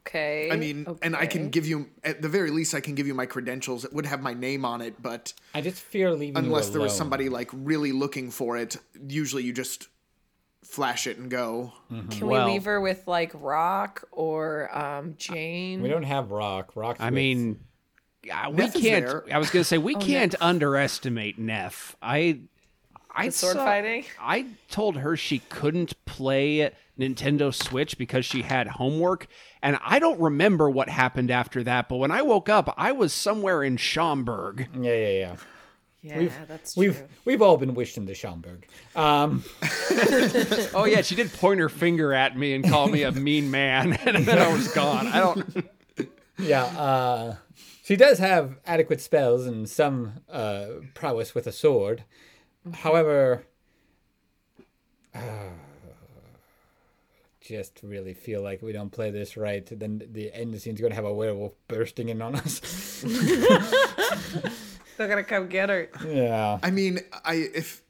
okay. 0.00 0.50
I 0.50 0.56
mean, 0.56 0.86
and 1.02 1.14
I 1.14 1.26
can 1.26 1.50
give 1.50 1.66
you 1.66 1.88
at 2.04 2.22
the 2.22 2.28
very 2.28 2.50
least, 2.50 2.74
I 2.74 2.80
can 2.80 2.94
give 2.94 3.06
you 3.06 3.14
my 3.14 3.26
credentials. 3.26 3.84
It 3.84 3.92
would 3.92 4.06
have 4.06 4.22
my 4.22 4.34
name 4.34 4.64
on 4.64 4.80
it, 4.80 5.00
but 5.02 5.32
I 5.54 5.60
just 5.60 5.80
fear 5.80 6.10
leaving 6.12 6.36
you 6.42 6.48
unless 6.48 6.70
there 6.70 6.80
was 6.80 6.96
somebody 6.96 7.28
like 7.28 7.50
really 7.52 7.92
looking 7.92 8.30
for 8.30 8.56
it, 8.56 8.76
usually 9.08 9.42
you 9.42 9.52
just 9.52 9.88
flash 10.64 11.06
it 11.06 11.18
and 11.18 11.30
go. 11.30 11.72
Can 12.10 12.26
Well- 12.26 12.46
we 12.46 12.52
leave 12.52 12.64
her 12.64 12.80
with 12.80 13.06
like 13.06 13.32
Rock 13.34 14.04
or 14.12 14.76
um, 14.76 15.14
Jane? 15.18 15.82
We 15.82 15.88
don't 15.88 16.02
have 16.04 16.30
rock. 16.30 16.74
Rock. 16.76 16.96
I 17.00 17.10
mean, 17.10 17.58
uh, 17.60 17.64
we 18.50 18.56
Neff 18.56 18.74
can't. 18.74 19.06
there. 19.06 19.24
I 19.32 19.38
was 19.38 19.50
gonna 19.50 19.64
say 19.64 19.78
we 19.78 19.94
can't 19.94 20.34
underestimate 20.40 21.38
Neff. 21.38 21.96
I, 22.02 22.40
I 23.14 23.26
The 23.26 23.32
sword 23.32 23.56
saw- 23.56 23.64
fighting? 23.64 24.04
I 24.20 24.46
told 24.70 24.96
her 24.98 25.16
she 25.16 25.40
couldn't 25.48 25.94
play 26.04 26.70
Nintendo 26.98 27.54
Switch 27.54 27.96
because 27.98 28.24
she 28.24 28.42
had 28.42 28.66
homework, 28.68 29.26
and 29.62 29.78
I 29.84 29.98
don't 29.98 30.20
remember 30.20 30.68
what 30.68 30.88
happened 30.88 31.30
after 31.30 31.62
that. 31.64 31.88
But 31.88 31.96
when 31.96 32.10
I 32.10 32.22
woke 32.22 32.48
up, 32.48 32.74
I 32.76 32.92
was 32.92 33.12
somewhere 33.12 33.62
in 33.62 33.76
Schaumburg. 33.76 34.68
yeah, 34.78 34.92
yeah, 34.94 35.36
yeah. 36.02 36.20
yeah, 36.20 36.28
that's 36.46 36.74
true. 36.74 36.80
We've 36.82 37.02
we've 37.24 37.42
all 37.42 37.56
been 37.56 37.74
wished 37.74 37.96
into 37.98 38.14
Schaumburg. 38.14 38.66
Um, 38.96 39.44
Oh 40.74 40.84
yeah, 40.88 41.02
she 41.02 41.14
did 41.14 41.32
point 41.32 41.60
her 41.60 41.68
finger 41.68 42.12
at 42.12 42.36
me 42.36 42.54
and 42.54 42.68
call 42.68 42.88
me 42.88 43.02
a 43.02 43.10
mean 43.12 43.50
man, 43.50 43.92
and 44.06 44.24
then 44.24 44.38
I 44.38 44.52
was 44.52 44.68
gone. 44.72 45.06
I 45.08 45.18
don't. 45.20 45.66
Yeah, 46.40 46.62
uh, 46.66 47.34
she 47.88 47.96
does 47.96 48.18
have 48.18 48.58
adequate 48.66 49.00
spells 49.00 49.46
and 49.46 49.66
some 49.66 50.20
uh, 50.30 50.66
prowess 50.92 51.34
with 51.34 51.46
a 51.46 51.52
sword. 51.52 52.04
However, 52.74 53.44
uh, 55.14 55.20
just 57.40 57.80
really 57.82 58.12
feel 58.12 58.42
like 58.42 58.60
we 58.60 58.72
don't 58.72 58.92
play 58.92 59.10
this 59.10 59.38
right, 59.38 59.66
then 59.70 60.02
the 60.12 60.30
end 60.34 60.48
of 60.48 60.52
the 60.52 60.60
scene's 60.60 60.82
going 60.82 60.90
to 60.90 60.96
have 60.96 61.06
a 61.06 61.14
werewolf 61.14 61.54
bursting 61.66 62.10
in 62.10 62.20
on 62.20 62.36
us. 62.36 63.00
They're 64.98 65.08
gonna 65.08 65.24
come 65.24 65.46
get 65.48 65.70
her. 65.70 65.88
yeah. 66.06 66.58
I 66.62 66.70
mean, 66.70 66.98
I 67.24 67.34
if 67.54 67.80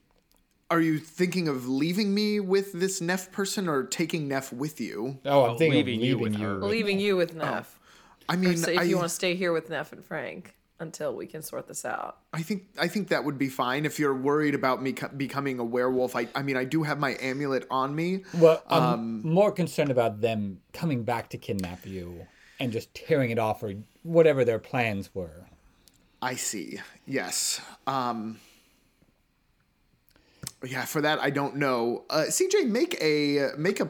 are 0.70 0.80
you 0.80 0.98
thinking 0.98 1.48
of 1.48 1.66
leaving 1.66 2.14
me 2.14 2.38
with 2.38 2.72
this 2.72 3.00
Neff 3.00 3.32
person 3.32 3.66
or 3.68 3.82
taking 3.82 4.28
Neff 4.28 4.52
with 4.52 4.80
you? 4.80 5.18
Oh, 5.24 5.44
I'm 5.46 5.56
thinking 5.58 5.72
leaving 5.78 6.00
of 6.00 6.04
you 6.04 6.16
leaving 6.18 6.32
with 6.32 6.40
you. 6.40 6.46
her. 6.46 6.54
with- 6.60 6.70
Leaving 6.70 7.00
you 7.00 7.16
with 7.16 7.34
Neff. 7.34 7.80
I 8.28 8.34
Or 8.34 8.36
mean, 8.36 8.56
so 8.56 8.70
if 8.70 8.78
I, 8.78 8.82
you 8.82 8.96
want 8.96 9.08
to 9.08 9.14
stay 9.14 9.34
here 9.34 9.52
with 9.52 9.70
Neff 9.70 9.92
and 9.92 10.04
Frank 10.04 10.54
until 10.80 11.14
we 11.16 11.26
can 11.26 11.42
sort 11.42 11.66
this 11.66 11.84
out. 11.84 12.18
I 12.32 12.42
think 12.42 12.64
I 12.78 12.86
think 12.86 13.08
that 13.08 13.24
would 13.24 13.38
be 13.38 13.48
fine 13.48 13.84
if 13.84 13.98
you're 13.98 14.14
worried 14.14 14.54
about 14.54 14.80
me 14.82 14.92
co- 14.92 15.08
becoming 15.08 15.58
a 15.58 15.64
werewolf. 15.64 16.14
I 16.14 16.28
I 16.34 16.42
mean, 16.42 16.56
I 16.56 16.64
do 16.64 16.82
have 16.84 16.98
my 16.98 17.16
amulet 17.20 17.66
on 17.70 17.94
me. 17.96 18.24
Well, 18.34 18.62
I'm 18.68 18.82
Um, 18.82 19.22
more 19.22 19.50
concerned 19.50 19.90
about 19.90 20.20
them 20.20 20.60
coming 20.72 21.02
back 21.02 21.30
to 21.30 21.38
kidnap 21.38 21.84
you 21.86 22.26
and 22.60 22.70
just 22.72 22.94
tearing 22.94 23.30
it 23.30 23.38
off 23.38 23.62
or 23.62 23.74
whatever 24.02 24.44
their 24.44 24.58
plans 24.58 25.14
were. 25.14 25.46
I 26.22 26.34
see. 26.36 26.80
Yes. 27.06 27.60
Um 27.86 28.38
Yeah, 30.64 30.84
for 30.84 31.00
that 31.00 31.18
I 31.20 31.30
don't 31.30 31.56
know. 31.56 32.04
Uh 32.10 32.24
CJ 32.28 32.68
make 32.68 32.96
a 33.02 33.50
make 33.56 33.80
a 33.80 33.88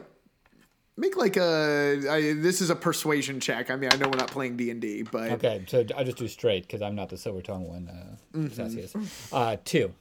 make 0.99 1.17
like 1.17 1.37
a 1.37 2.05
I, 2.09 2.33
this 2.33 2.61
is 2.61 2.69
a 2.69 2.75
persuasion 2.75 3.39
check. 3.39 3.71
I 3.71 3.75
mean, 3.75 3.89
I 3.91 3.95
know 3.95 4.07
we're 4.07 4.17
not 4.17 4.31
playing 4.31 4.57
D&D, 4.57 5.03
but 5.03 5.31
Okay, 5.31 5.63
so 5.67 5.85
I'll 5.97 6.03
just 6.03 6.17
do 6.17 6.27
straight 6.27 6.63
because 6.67 6.81
I'm 6.81 6.95
not 6.95 7.09
the 7.09 7.17
silver 7.17 7.41
tongue 7.41 7.67
one. 7.67 7.87
Uh, 7.87 8.39
is. 8.39 8.95
Uh, 9.31 9.57
two. 9.63 9.93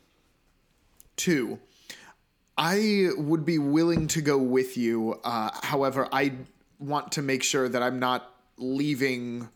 Two, 1.16 1.58
I 2.56 3.08
would 3.16 3.44
be 3.44 3.58
willing 3.58 4.06
to 4.08 4.20
go 4.20 4.38
with 4.38 4.76
you. 4.76 5.18
Uh, 5.24 5.50
however, 5.62 6.08
I 6.12 6.32
want 6.78 7.12
to 7.12 7.22
make 7.22 7.42
sure 7.42 7.68
that 7.68 7.82
I'm 7.82 7.98
not 7.98 8.32
leaving 8.56 9.48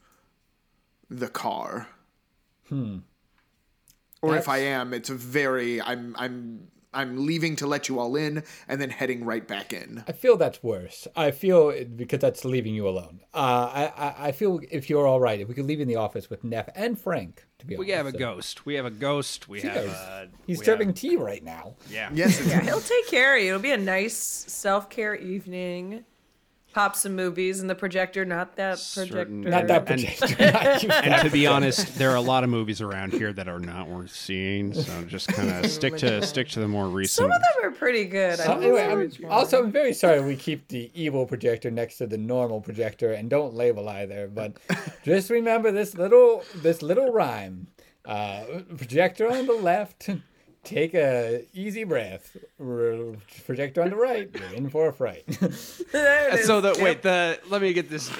the 1.09 1.28
car. 1.28 1.88
Hmm. 2.68 2.98
Or 4.22 4.37
if 4.37 4.48
I 4.48 4.59
am, 4.59 4.92
it's 4.94 5.11
a 5.11 5.14
very 5.14 5.81
I'm 5.81 6.16
I'm 6.16 6.68
I'm 6.94 7.26
leaving 7.26 7.57
to 7.57 7.66
let 7.66 7.88
you 7.88 7.98
all 7.98 8.16
in 8.16 8.42
and 8.68 8.81
then 8.81 8.90
heading 8.90 9.24
right 9.24 9.46
back 9.46 9.72
in. 9.72 10.05
I 10.07 10.12
feel 10.12 10.37
that's 10.37 10.62
worse. 10.62 11.09
I 11.16 11.31
feel 11.31 11.72
because 11.85 12.20
that's 12.20 12.44
leaving 12.44 12.74
you 12.74 12.88
alone. 12.88 13.20
Uh, 13.35 13.38
I, 13.72 13.92
I 13.96 14.14
I 14.28 14.33
feel 14.33 14.61
if 14.70 14.90
you're 14.90 15.07
all 15.07 15.20
right, 15.20 15.40
if 15.40 15.48
we 15.48 15.55
could 15.55 15.64
leave 15.66 15.78
you 15.78 15.83
in 15.83 15.88
the 15.88 15.96
office 15.96 16.28
with 16.28 16.44
Neff 16.44 16.68
and 16.74 16.98
Frank, 16.98 17.46
to 17.59 17.66
be 17.66 17.76
We 17.76 17.92
honest. 17.92 17.96
have 17.96 18.07
a 18.07 18.12
so- 18.12 18.18
ghost. 18.18 18.66
We 18.66 18.74
have 18.74 18.85
a 18.85 18.90
ghost. 18.90 19.48
We 19.48 19.61
have. 19.62 19.85
He's- 19.85 19.96
Uh, 19.96 20.26
He's 20.46 20.59
we 20.59 20.64
serving 20.64 20.88
have- 20.88 20.96
tea 20.96 21.16
right 21.16 21.42
now. 21.42 21.76
yeah. 21.90 22.11
Yes, 22.12 22.44
Yeah, 22.46 22.61
he'll 22.61 22.81
take 22.81 23.09
care 23.09 23.37
of 23.37 23.42
you. 23.42 23.48
It'll 23.50 23.61
be 23.62 23.72
a 23.72 23.76
nice 23.78 24.14
self 24.16 24.90
care 24.90 25.14
evening. 25.14 26.05
Pop 26.72 26.96
some 26.96 27.14
movies 27.14 27.61
in 27.61 27.66
the 27.66 27.74
projector, 27.74 28.24
not 28.24 28.56
that 28.56 28.78
projector. 28.94 29.18
Certain- 29.18 29.40
Not 29.42 29.66
that 29.66 29.88
And- 29.90 30.06
projector. 30.06 30.52
not. 30.52 30.85
And 31.04 31.22
to 31.22 31.30
be 31.30 31.46
honest, 31.46 31.98
there 31.98 32.11
are 32.11 32.16
a 32.16 32.20
lot 32.22 32.44
of 32.44 32.50
movies 32.50 32.80
around 32.80 33.12
here 33.12 33.32
that 33.32 33.46
are 33.46 33.58
not 33.58 33.88
worth 33.88 34.14
seeing. 34.14 34.72
So 34.72 35.02
just 35.04 35.28
kind 35.28 35.50
of 35.64 35.70
stick 35.70 35.96
to 35.98 36.22
stick 36.22 36.48
to 36.50 36.61
the 36.61 36.68
more 36.68 36.88
recent. 36.88 37.24
Some 37.28 37.30
of 37.30 37.42
them 37.42 37.70
are 37.70 37.74
pretty 37.74 38.06
good. 38.06 38.38
So 38.38 38.44
don't 38.54 38.62
anyway, 38.62 38.87
I'm, 38.87 39.30
also, 39.30 39.62
I'm 39.62 39.70
very 39.70 39.92
sorry 39.92 40.20
we 40.22 40.35
keep 40.37 40.68
the 40.68 40.90
evil 40.94 41.26
projector 41.26 41.70
next 41.70 41.98
to 41.98 42.06
the 42.06 42.18
normal 42.18 42.61
projector 42.62 43.12
and 43.12 43.28
don't 43.28 43.52
label 43.54 43.88
either. 43.88 44.28
But 44.32 44.56
just 45.04 45.28
remember 45.30 45.72
this 45.72 45.94
little 45.94 46.42
this 46.56 46.80
little 46.80 47.12
rhyme: 47.12 47.66
uh, 48.06 48.44
projector 48.76 49.28
on 49.30 49.46
the 49.46 49.52
left, 49.54 50.08
take 50.64 50.94
a 50.94 51.44
easy 51.55 51.85
breath. 51.85 52.37
R- 52.61 53.16
Projector 53.46 53.83
on 53.83 53.90
the 53.90 53.96
right, 53.96 54.31
you're 54.35 54.53
in 54.55 54.70
for 54.70 54.88
a 54.88 54.92
fright. 54.92 55.25
There 55.92 56.29
it 56.29 56.40
is. 56.40 56.46
So 56.46 56.61
the 56.61 56.68
Yep. 56.75 56.79
wait, 56.79 57.03
the 57.03 57.38
let 57.48 57.61
me 57.62 57.72
get 57.72 57.88
this. 57.90 58.11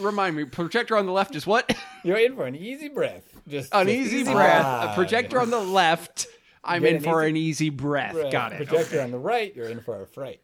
Remind 0.00 0.36
me, 0.36 0.44
projector 0.44 0.96
on 0.96 1.06
the 1.06 1.12
left 1.12 1.34
is 1.34 1.46
what? 1.46 1.74
you're 2.04 2.16
in 2.18 2.34
for 2.36 2.46
an 2.46 2.54
easy 2.56 2.88
breath. 2.88 3.24
Just 3.48 3.74
An 3.74 3.86
just 3.86 3.98
easy 3.98 4.24
breath. 4.24 4.90
A 4.90 4.94
projector 4.94 5.40
on 5.40 5.50
the 5.50 5.60
left. 5.60 6.26
I'm 6.64 6.84
in 6.84 6.96
an 6.96 7.02
for 7.02 7.22
easy 7.24 7.30
an 7.30 7.36
easy 7.36 7.70
breath. 7.70 8.12
breath. 8.12 8.30
Got 8.32 8.52
it. 8.52 8.56
Projector 8.68 8.96
Okay. 8.96 9.04
on 9.04 9.10
the 9.10 9.18
right, 9.18 9.54
you're 9.56 9.68
in 9.68 9.80
for 9.80 10.00
a 10.00 10.06
fright. 10.06 10.40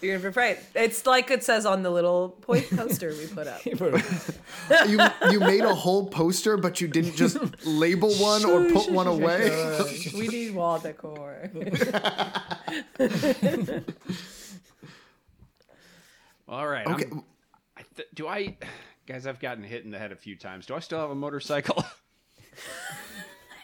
You're 0.00 0.16
in 0.16 0.20
for 0.20 0.28
a 0.28 0.32
fright. 0.32 0.58
It's 0.74 1.06
like 1.06 1.30
it 1.30 1.44
says 1.44 1.66
on 1.66 1.82
the 1.82 1.90
little 1.90 2.30
point 2.40 2.68
poster 2.76 3.10
we 3.10 3.26
put 3.26 3.46
up. 3.46 3.64
you 3.64 4.98
you 5.30 5.40
made 5.40 5.64
a 5.64 5.74
whole 5.74 6.06
poster, 6.08 6.56
but 6.56 6.80
you 6.80 6.88
didn't 6.88 7.16
just 7.16 7.38
label 7.66 8.12
one 8.14 8.44
or 8.44 8.64
put 8.70 8.90
one 8.90 9.06
away. 9.06 9.80
we 10.14 10.28
need 10.28 10.54
wall 10.54 10.78
decor. 10.78 11.50
All 16.48 16.66
right. 16.66 16.86
Okay. 16.86 17.04
I'm- 17.06 17.24
th- 17.96 18.08
do 18.14 18.28
I, 18.28 18.56
guys? 19.06 19.26
I've 19.26 19.40
gotten 19.40 19.64
hit 19.64 19.84
in 19.84 19.90
the 19.90 19.98
head 19.98 20.12
a 20.12 20.16
few 20.16 20.36
times. 20.36 20.66
Do 20.66 20.74
I 20.74 20.80
still 20.80 21.00
have 21.00 21.10
a 21.10 21.14
motorcycle? 21.14 21.82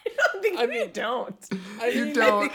I 0.05 0.09
don't 0.15 0.41
think 0.41 0.59
I 0.59 0.65
we 0.65 0.71
mean- 0.71 0.91
don't. 0.91 1.47
You 1.93 2.13
don't. 2.13 2.51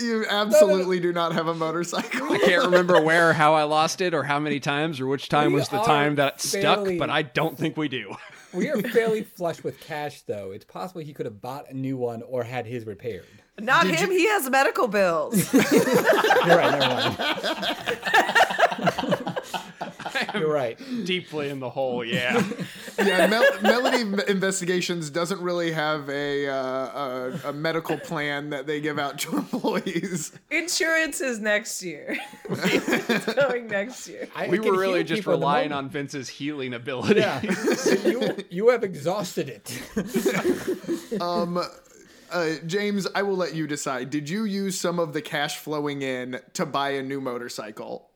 You 0.00 0.24
absolutely 0.28 1.00
do 1.00 1.12
not 1.12 1.32
have 1.32 1.48
a 1.48 1.54
motorcycle. 1.54 2.32
I 2.32 2.38
can't 2.38 2.64
remember 2.64 3.00
where, 3.00 3.30
or 3.30 3.32
how 3.32 3.54
I 3.54 3.64
lost 3.64 4.00
it, 4.00 4.14
or 4.14 4.22
how 4.22 4.38
many 4.38 4.60
times, 4.60 5.00
or 5.00 5.06
which 5.06 5.28
time 5.28 5.52
We 5.52 5.58
was 5.60 5.68
the 5.68 5.78
are 5.78 5.84
time 5.86 6.14
that 6.16 6.34
it 6.34 6.40
stuck. 6.40 6.78
fairly- 6.78 6.98
But 6.98 7.10
I 7.10 7.22
don't 7.22 7.56
think 7.58 7.76
we 7.76 7.88
do. 7.88 8.14
We 8.54 8.68
are 8.68 8.78
fairly 8.82 9.22
flush 9.22 9.64
with 9.64 9.80
cash, 9.80 10.20
though. 10.26 10.50
It's 10.52 10.66
possible 10.66 11.00
he 11.00 11.14
could 11.14 11.24
have 11.24 11.40
bought 11.40 11.70
a 11.70 11.74
new 11.74 11.96
one 11.96 12.20
or 12.20 12.44
had 12.44 12.66
his 12.66 12.84
repaired. 12.84 13.24
Not 13.58 13.86
him. 13.86 14.10
He 14.10 14.26
has 14.28 14.50
medical 14.50 14.88
bills. 14.88 15.50
You're 15.54 15.62
right. 16.58 16.78
Never 16.78 17.14
mind. 19.14 19.28
You're 20.34 20.52
right. 20.52 20.78
Deeply 21.04 21.48
in 21.48 21.60
the 21.60 21.70
hole. 21.70 22.04
Yeah. 22.04 22.42
yeah, 22.98 23.26
Mel- 23.26 23.62
Melody 23.62 24.02
Investigations 24.30 25.10
doesn't 25.10 25.40
really 25.40 25.72
have 25.72 26.08
a, 26.08 26.48
uh, 26.48 26.56
a 26.56 27.40
a 27.44 27.52
medical 27.52 27.98
plan 27.98 28.50
that 28.50 28.66
they 28.66 28.80
give 28.80 28.98
out 28.98 29.18
to 29.20 29.36
employees. 29.38 30.32
Insurance 30.50 31.20
is 31.20 31.38
next 31.38 31.82
year. 31.82 32.18
it's 32.48 33.34
going 33.34 33.68
next 33.68 34.08
year. 34.08 34.28
I 34.34 34.48
we 34.48 34.60
were 34.60 34.78
really 34.78 35.04
just 35.04 35.20
people 35.20 35.34
in 35.34 35.40
the 35.40 35.46
relying 35.46 35.72
on 35.72 35.88
Vince's 35.88 36.28
healing 36.28 36.74
ability. 36.74 37.20
Yeah. 37.20 37.40
So 37.40 38.08
you, 38.08 38.36
you 38.50 38.68
have 38.68 38.84
exhausted 38.84 39.48
it. 39.48 39.82
Uh, 42.32 42.54
James, 42.66 43.06
I 43.14 43.22
will 43.22 43.36
let 43.36 43.54
you 43.54 43.66
decide. 43.66 44.08
Did 44.08 44.28
you 44.30 44.44
use 44.44 44.80
some 44.80 44.98
of 44.98 45.12
the 45.12 45.20
cash 45.20 45.58
flowing 45.58 46.00
in 46.00 46.40
to 46.54 46.64
buy 46.64 46.90
a 46.90 47.02
new 47.02 47.20
motorcycle? 47.20 48.08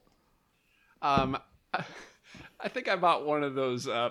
Um, 1.03 1.37
I 2.61 2.69
think 2.69 2.89
I 2.89 2.97
bought 2.97 3.27
one 3.27 3.43
of 3.43 3.55
those 3.55 3.87
uh, 3.87 4.11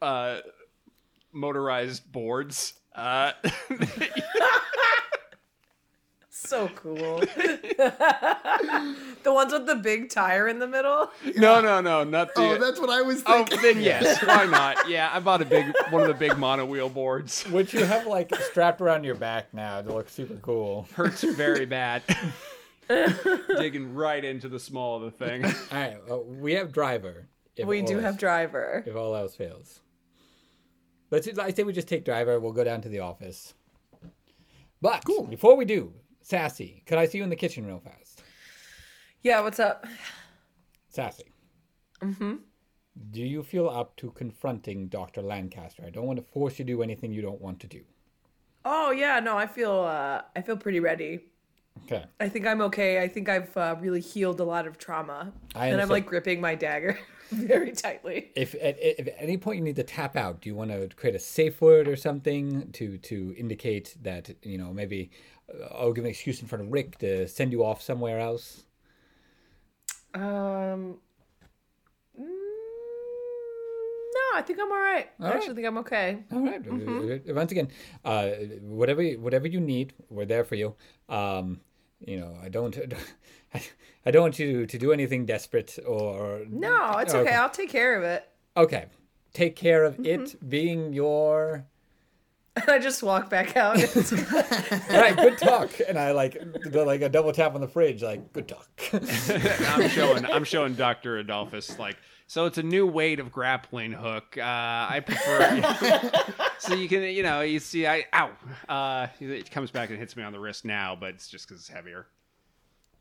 uh, 0.00 0.38
motorized 1.32 2.10
boards. 2.10 2.74
Uh, 2.94 3.32
So 6.52 6.68
cool. 6.74 7.20
the 7.20 8.42
ones 9.26 9.52
with 9.52 9.66
the 9.66 9.76
big 9.76 10.10
tire 10.10 10.48
in 10.48 10.58
the 10.58 10.66
middle. 10.66 11.10
no, 11.36 11.60
no, 11.60 11.80
no, 11.80 12.04
not 12.04 12.34
the. 12.34 12.42
Oh, 12.42 12.58
that's 12.58 12.80
what 12.80 12.90
I 12.90 13.00
was 13.00 13.22
thinking. 13.22 13.58
Oh, 13.58 13.62
thinking. 13.62 13.62
then 13.62 13.82
yes, 13.82 14.22
why 14.26 14.46
not? 14.46 14.88
Yeah, 14.88 15.08
I 15.12 15.20
bought 15.20 15.40
a 15.40 15.44
big 15.44 15.72
one 15.90 16.02
of 16.02 16.08
the 16.08 16.14
big 16.14 16.36
mono 16.36 16.66
wheel 16.66 16.88
boards. 16.88 17.44
Which 17.44 17.72
you 17.72 17.84
have 17.84 18.06
like 18.06 18.34
strapped 18.50 18.80
around 18.80 19.04
your 19.04 19.14
back 19.14 19.54
now 19.54 19.80
to 19.82 19.94
look 19.94 20.08
super 20.08 20.36
cool. 20.42 20.88
Hurts 20.94 21.22
very 21.22 21.64
bad. 21.64 22.02
Digging 23.58 23.94
right 23.94 24.24
into 24.24 24.48
the 24.48 24.58
small 24.60 24.96
of 24.96 25.02
the 25.02 25.10
thing. 25.10 25.44
All 25.44 25.52
right. 25.72 25.96
Well, 26.08 26.24
we 26.24 26.52
have 26.54 26.72
driver. 26.72 27.28
if 27.56 27.66
We 27.66 27.82
do 27.82 27.96
all- 27.96 28.02
have 28.02 28.18
driver. 28.18 28.82
If 28.86 28.94
all 28.96 29.14
else 29.14 29.34
fails. 29.36 29.80
Let's. 31.10 31.28
I 31.38 31.52
say 31.52 31.62
we 31.62 31.72
just 31.72 31.88
take 31.88 32.04
driver. 32.04 32.38
We'll 32.40 32.52
go 32.52 32.64
down 32.64 32.80
to 32.82 32.88
the 32.88 33.00
office. 33.00 33.54
But 34.80 35.04
cool. 35.04 35.24
before 35.26 35.56
we 35.56 35.64
do, 35.64 35.92
Sassy, 36.22 36.82
could 36.86 36.98
I 36.98 37.06
see 37.06 37.18
you 37.18 37.24
in 37.24 37.30
the 37.30 37.36
kitchen 37.36 37.66
real 37.66 37.78
fast? 37.80 38.22
Yeah, 39.22 39.40
what's 39.40 39.60
up? 39.60 39.86
Sassy. 40.88 41.32
Mm-hmm. 42.02 42.34
Do 43.10 43.22
you 43.22 43.42
feel 43.42 43.68
up 43.68 43.96
to 43.96 44.10
confronting 44.10 44.88
Dr. 44.88 45.22
Lancaster? 45.22 45.84
I 45.86 45.90
don't 45.90 46.06
want 46.06 46.18
to 46.18 46.24
force 46.32 46.58
you 46.58 46.64
to 46.64 46.72
do 46.72 46.82
anything 46.82 47.12
you 47.12 47.22
don't 47.22 47.40
want 47.40 47.60
to 47.60 47.66
do. 47.66 47.82
Oh 48.64 48.90
yeah, 48.90 49.18
no, 49.20 49.36
I 49.38 49.46
feel 49.46 49.72
uh 49.72 50.22
I 50.36 50.42
feel 50.42 50.56
pretty 50.56 50.80
ready. 50.80 51.20
Okay. 51.84 52.04
I 52.20 52.28
think 52.28 52.46
I'm 52.46 52.60
okay. 52.62 53.02
I 53.02 53.08
think 53.08 53.28
I've 53.28 53.56
uh, 53.56 53.76
really 53.80 54.00
healed 54.00 54.40
a 54.40 54.44
lot 54.44 54.66
of 54.66 54.78
trauma. 54.78 55.32
I 55.54 55.66
and 55.68 55.80
I'm 55.80 55.88
like 55.88 56.06
gripping 56.06 56.40
my 56.40 56.54
dagger 56.54 56.98
very 57.30 57.72
tightly. 57.72 58.30
If 58.36 58.54
at, 58.54 58.76
if 58.80 59.08
at 59.08 59.14
any 59.18 59.36
point 59.36 59.58
you 59.58 59.64
need 59.64 59.76
to 59.76 59.82
tap 59.82 60.16
out, 60.16 60.40
do 60.40 60.48
you 60.48 60.54
want 60.54 60.70
to 60.70 60.88
create 60.94 61.16
a 61.16 61.18
safe 61.18 61.60
word 61.60 61.88
or 61.88 61.96
something 61.96 62.70
to 62.72 62.98
to 62.98 63.34
indicate 63.36 63.96
that 64.02 64.30
you 64.42 64.58
know 64.58 64.72
maybe 64.72 65.10
uh, 65.52 65.74
I'll 65.74 65.92
give 65.92 66.04
an 66.04 66.10
excuse 66.10 66.40
in 66.40 66.48
front 66.48 66.64
of 66.64 66.72
Rick 66.72 66.98
to 66.98 67.26
send 67.26 67.52
you 67.52 67.64
off 67.64 67.82
somewhere 67.82 68.20
else? 68.20 68.64
Um 70.14 70.98
mm, 72.18 72.28
No, 74.14 74.21
I 74.34 74.42
think 74.42 74.58
I'm 74.60 74.70
all 74.70 74.78
right. 74.78 75.10
I 75.20 75.26
All 75.26 75.32
actually 75.32 75.54
think 75.54 75.66
I'm 75.66 75.78
okay. 75.78 76.18
All 76.32 76.40
right. 76.40 76.62
Uh, 76.66 77.34
Once 77.34 77.52
again, 77.52 77.68
uh, 78.04 78.28
whatever 78.60 79.02
whatever 79.02 79.46
you 79.46 79.60
need, 79.60 79.94
we're 80.10 80.26
there 80.26 80.44
for 80.44 80.54
you. 80.54 80.74
Um, 81.08 81.60
you 82.00 82.18
know, 82.18 82.36
I 82.42 82.48
don't. 82.48 82.76
I 84.04 84.10
don't 84.10 84.22
want 84.22 84.38
you 84.38 84.66
to 84.66 84.78
do 84.78 84.92
anything 84.92 85.26
desperate 85.26 85.78
or 85.86 86.44
No, 86.48 86.98
it's 86.98 87.14
okay. 87.14 87.34
I'll 87.34 87.50
take 87.50 87.70
care 87.70 87.96
of 87.96 88.02
it. 88.02 88.28
Okay. 88.56 88.86
Take 89.32 89.56
care 89.56 89.84
of 89.84 90.04
it 90.04 90.48
being 90.48 90.92
your. 90.92 91.64
I 92.68 92.78
just 92.78 93.02
walk 93.02 93.30
back 93.30 93.56
out. 93.56 93.76
All 94.12 95.00
right, 95.00 95.16
good 95.16 95.38
talk. 95.38 95.70
And 95.88 95.98
I 95.98 96.10
like 96.12 96.36
do 96.70 96.84
like 96.84 97.00
a 97.00 97.08
double 97.08 97.32
tap 97.32 97.54
on 97.54 97.62
the 97.62 97.68
fridge, 97.68 98.02
like 98.02 98.32
good 98.32 98.48
talk. 98.48 98.68
I'm 98.92 99.88
showing 99.88 100.26
I'm 100.26 100.44
showing 100.44 100.74
Doctor 100.74 101.18
Adolphus 101.18 101.78
like 101.78 101.96
so 102.26 102.46
it's 102.46 102.58
a 102.58 102.62
new 102.62 102.86
weight 102.86 103.20
of 103.20 103.32
grappling 103.32 103.92
hook. 103.92 104.36
Uh, 104.38 104.42
I 104.42 105.02
prefer 105.04 106.12
so 106.58 106.74
you 106.74 106.88
can 106.88 107.02
you 107.02 107.22
know 107.22 107.40
you 107.40 107.58
see 107.58 107.86
I 107.86 108.04
ow 108.12 108.30
uh, 108.68 109.06
it 109.20 109.50
comes 109.50 109.70
back 109.70 109.90
and 109.90 109.98
hits 109.98 110.16
me 110.16 110.22
on 110.22 110.32
the 110.32 110.40
wrist 110.40 110.64
now, 110.64 110.96
but 110.98 111.10
it's 111.10 111.28
just 111.28 111.48
because 111.48 111.60
it's 111.60 111.68
heavier. 111.68 112.06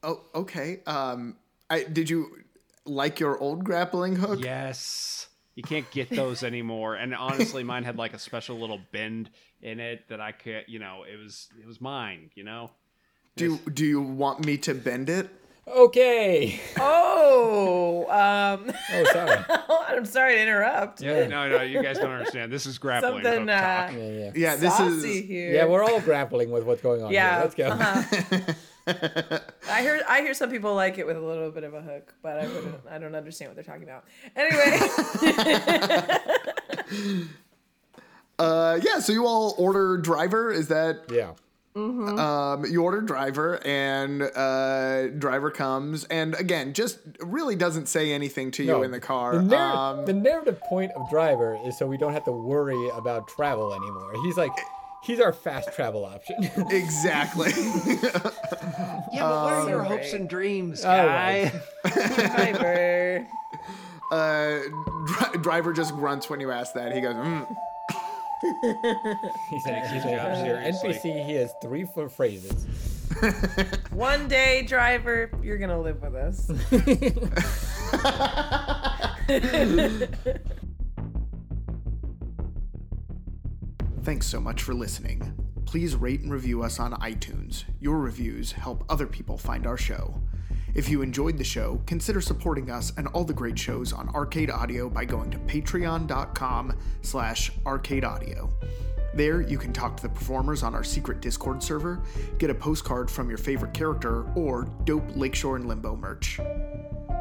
Oh, 0.03 0.21
okay. 0.33 0.81
Um, 0.85 1.37
I 1.69 1.83
did 1.83 2.09
you 2.09 2.43
like 2.85 3.19
your 3.19 3.37
old 3.39 3.63
grappling 3.63 4.15
hook? 4.15 4.39
Yes. 4.43 5.27
You 5.55 5.63
can't 5.63 5.89
get 5.91 6.09
those 6.09 6.43
anymore. 6.43 6.95
And 6.95 7.13
honestly, 7.13 7.63
mine 7.63 7.83
had 7.83 7.97
like 7.97 8.13
a 8.13 8.19
special 8.19 8.57
little 8.57 8.79
bend 8.91 9.29
in 9.61 9.79
it 9.79 10.07
that 10.07 10.21
I 10.21 10.31
could, 10.31 10.63
you 10.67 10.79
know, 10.79 11.03
it 11.03 11.17
was 11.17 11.49
it 11.59 11.67
was 11.67 11.81
mine, 11.81 12.31
you 12.35 12.43
know. 12.43 12.71
Do 13.35 13.57
do 13.57 13.85
you 13.85 14.01
want 14.01 14.45
me 14.45 14.57
to 14.59 14.73
bend 14.73 15.09
it? 15.09 15.29
Okay. 15.67 16.59
oh, 16.79 18.05
um, 18.09 18.71
Oh, 18.93 19.03
sorry. 19.11 19.45
I'm 19.97 20.05
sorry 20.05 20.35
to 20.35 20.41
interrupt. 20.41 21.01
Yeah. 21.01 21.27
No, 21.27 21.49
no, 21.49 21.61
you 21.61 21.81
guys 21.81 21.97
don't 21.99 22.11
understand. 22.11 22.51
This 22.51 22.65
is 22.65 22.77
grappling 22.77 23.23
Something 23.23 23.47
hook 23.47 23.57
talk. 23.57 23.89
uh, 23.89 23.93
Yeah, 23.97 24.09
yeah. 24.09 24.31
Yeah, 24.35 24.55
this 24.55 24.79
is. 24.79 25.03
here. 25.27 25.53
Yeah, 25.53 25.65
we're 25.65 25.83
all 25.83 26.01
grappling 26.01 26.51
with 26.51 26.63
what's 26.63 26.81
going 26.81 27.03
on. 27.03 27.11
Yeah, 27.11 27.35
Here. 27.35 27.41
Let's 27.43 27.55
go. 27.55 27.67
uh-huh. 27.67 29.39
I 29.71 29.81
hear 29.83 30.01
I 30.09 30.21
hear 30.21 30.33
some 30.33 30.49
people 30.49 30.73
like 30.73 30.97
it 30.97 31.05
with 31.05 31.15
a 31.15 31.21
little 31.21 31.51
bit 31.51 31.63
of 31.63 31.73
a 31.75 31.81
hook, 31.81 32.13
but 32.23 32.39
I 32.39 32.47
wouldn't. 32.47 32.75
I 32.89 32.97
don't 32.97 33.13
understand 33.15 33.49
what 33.51 33.55
they're 33.55 33.63
talking 33.63 33.83
about. 33.83 34.05
Anyway, 34.35 34.79
Uh, 38.39 38.79
yeah. 38.81 38.97
So 38.99 39.13
you 39.13 39.27
all 39.27 39.53
order 39.59 39.97
driver. 39.97 40.51
Is 40.51 40.67
that 40.69 41.01
Yeah. 41.11 41.33
Um, 41.75 42.65
you 42.69 42.83
order 42.83 43.01
driver, 43.01 43.59
and 43.65 44.21
uh, 44.21 45.07
driver 45.07 45.51
comes, 45.51 46.03
and 46.05 46.35
again, 46.35 46.73
just 46.73 46.99
really 47.21 47.55
doesn't 47.55 47.87
say 47.87 48.11
anything 48.11 48.51
to 48.51 48.63
you 48.63 48.69
No, 48.71 48.83
in 48.83 48.91
the 48.91 48.99
car. 48.99 49.35
The, 49.35 49.41
narr- 49.43 49.75
um, 49.75 50.05
the 50.05 50.13
narrative 50.13 50.59
point 50.61 50.91
of 50.93 51.09
Driver 51.09 51.57
is 51.65 51.77
so 51.77 51.87
we 51.87 51.97
don't 51.97 52.13
have 52.13 52.25
to 52.25 52.31
worry 52.33 52.89
about 52.89 53.27
travel 53.29 53.73
anymore. 53.73 54.13
He's 54.23 54.35
like, 54.37 54.51
he's 55.03 55.19
our 55.21 55.31
fast 55.33 55.71
travel 55.73 56.03
option. 56.05 56.35
exactly. 56.69 57.51
Yeah, 59.13 59.23
but 59.23 59.43
what 59.43 59.53
are 59.53 59.69
your 59.69 59.83
hopes 59.83 60.13
and 60.13 60.29
dreams, 60.29 60.83
guy? 60.83 61.51
right. 61.83 61.93
Driver. 61.93 63.27
uh, 64.11 64.59
dri- 65.05 65.41
driver 65.41 65.73
just 65.73 65.93
grunts 65.95 66.29
when 66.29 66.39
you 66.39 66.49
ask 66.51 66.73
that. 66.73 66.93
He 66.95 67.01
goes, 67.01 67.13
mm. 67.15 67.55
he's 69.49 69.65
an, 69.65 69.93
he's 69.93 70.03
a, 70.03 70.15
job 70.15 70.29
he's 70.31 70.39
an 70.39 70.45
seriously. 70.45 70.89
Uh, 70.89 70.93
NPC. 70.93 71.25
He 71.25 71.33
has 71.35 71.53
three 71.61 71.85
four 71.85 72.09
phrases. 72.09 72.65
One 73.91 74.27
day, 74.27 74.63
driver, 74.63 75.29
you're 75.43 75.57
gonna 75.57 75.79
live 75.79 76.01
with 76.01 76.15
us. 76.15 76.49
Thanks 84.03 84.27
so 84.27 84.39
much 84.39 84.63
for 84.63 84.73
listening. 84.73 85.33
Please 85.65 85.95
rate 85.95 86.21
and 86.21 86.33
review 86.33 86.63
us 86.63 86.79
on 86.79 86.93
iTunes. 86.93 87.65
Your 87.79 87.99
reviews 87.99 88.51
help 88.51 88.83
other 88.89 89.05
people 89.05 89.37
find 89.37 89.67
our 89.67 89.77
show. 89.77 90.19
If 90.73 90.89
you 90.89 91.01
enjoyed 91.01 91.37
the 91.37 91.43
show, 91.43 91.81
consider 91.85 92.21
supporting 92.21 92.69
us 92.69 92.93
and 92.97 93.07
all 93.07 93.23
the 93.23 93.33
great 93.33 93.59
shows 93.59 93.91
on 93.91 94.09
Arcade 94.09 94.49
Audio 94.49 94.89
by 94.89 95.05
going 95.05 95.29
to 95.31 95.37
patreon.com 95.39 96.77
slash 97.01 97.51
arcadeaudio. 97.65 98.49
There, 99.13 99.41
you 99.41 99.57
can 99.57 99.73
talk 99.73 99.97
to 99.97 100.03
the 100.03 100.09
performers 100.09 100.63
on 100.63 100.73
our 100.73 100.85
secret 100.85 101.19
Discord 101.19 101.61
server, 101.61 102.01
get 102.37 102.49
a 102.49 102.55
postcard 102.55 103.11
from 103.11 103.27
your 103.27 103.37
favorite 103.37 103.73
character, 103.73 104.23
or 104.35 104.69
dope 104.85 105.03
Lakeshore 105.15 105.57
and 105.57 105.67
Limbo 105.67 105.97
merch. 105.97 106.39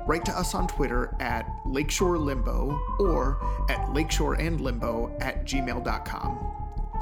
Write 0.07 0.25
to 0.25 0.33
us 0.33 0.55
on 0.55 0.69
Twitter 0.69 1.15
at 1.21 1.49
Lakeshore 1.67 2.19
Limbo 2.19 2.81
or 3.01 3.39
at 3.69 3.79
lakeshoreandlimbo 3.89 5.23
at 5.23 5.45
gmail.com. 5.45 6.39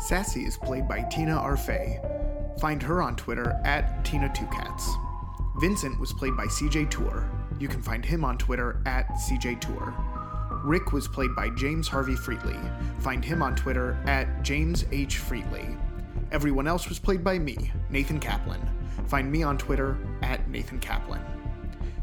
Sassy 0.01 0.45
is 0.45 0.57
played 0.57 0.89
by 0.89 1.03
Tina 1.03 1.37
Arfey. 1.37 2.61
Find 2.61 2.83
her 2.83 3.03
on 3.03 3.17
Twitter 3.17 3.61
at 3.65 4.05
Tina2Cats. 4.05 5.08
Vincent 5.59 5.99
was 5.99 6.13
played 6.13 6.37
by 6.37 6.47
CJ 6.47 6.89
Tour. 6.89 7.29
You 7.59 7.67
can 7.67 7.83
find 7.83 8.05
him 8.05 8.25
on 8.25 8.39
Twitter 8.39 8.81
at 8.87 9.09
CJ 9.09 9.61
Tour. 9.61 9.93
Rick 10.63 10.93
was 10.93 11.09
played 11.09 11.35
by 11.35 11.51
James 11.51 11.89
Harvey 11.89 12.15
Freetley. 12.15 12.59
Find 13.01 13.25
him 13.25 13.43
on 13.43 13.57
Twitter 13.57 13.99
at 14.07 14.43
James 14.43 14.85
H. 14.93 15.19
Freetley. 15.19 15.77
Everyone 16.31 16.69
else 16.69 16.89
was 16.89 17.01
played 17.01 17.25
by 17.25 17.39
me, 17.39 17.73
Nathan 17.91 18.21
Kaplan. 18.21 18.61
Find 19.07 19.33
me 19.33 19.43
on 19.43 19.59
Twitter 19.59 19.99
at 20.23 20.49
Nathan 20.49 20.79
Kaplan. 20.79 21.23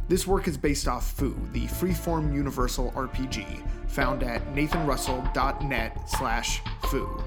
This 0.10 0.28
work 0.28 0.48
is 0.48 0.58
based 0.58 0.88
off 0.88 1.12
Foo, 1.12 1.36
the 1.54 1.66
freeform 1.66 2.34
universal 2.34 2.92
RPG, 2.92 3.64
found 3.88 4.22
at 4.22 4.46
nathanrussell.net 4.54 6.10
slash 6.10 6.62
foo. 6.90 7.24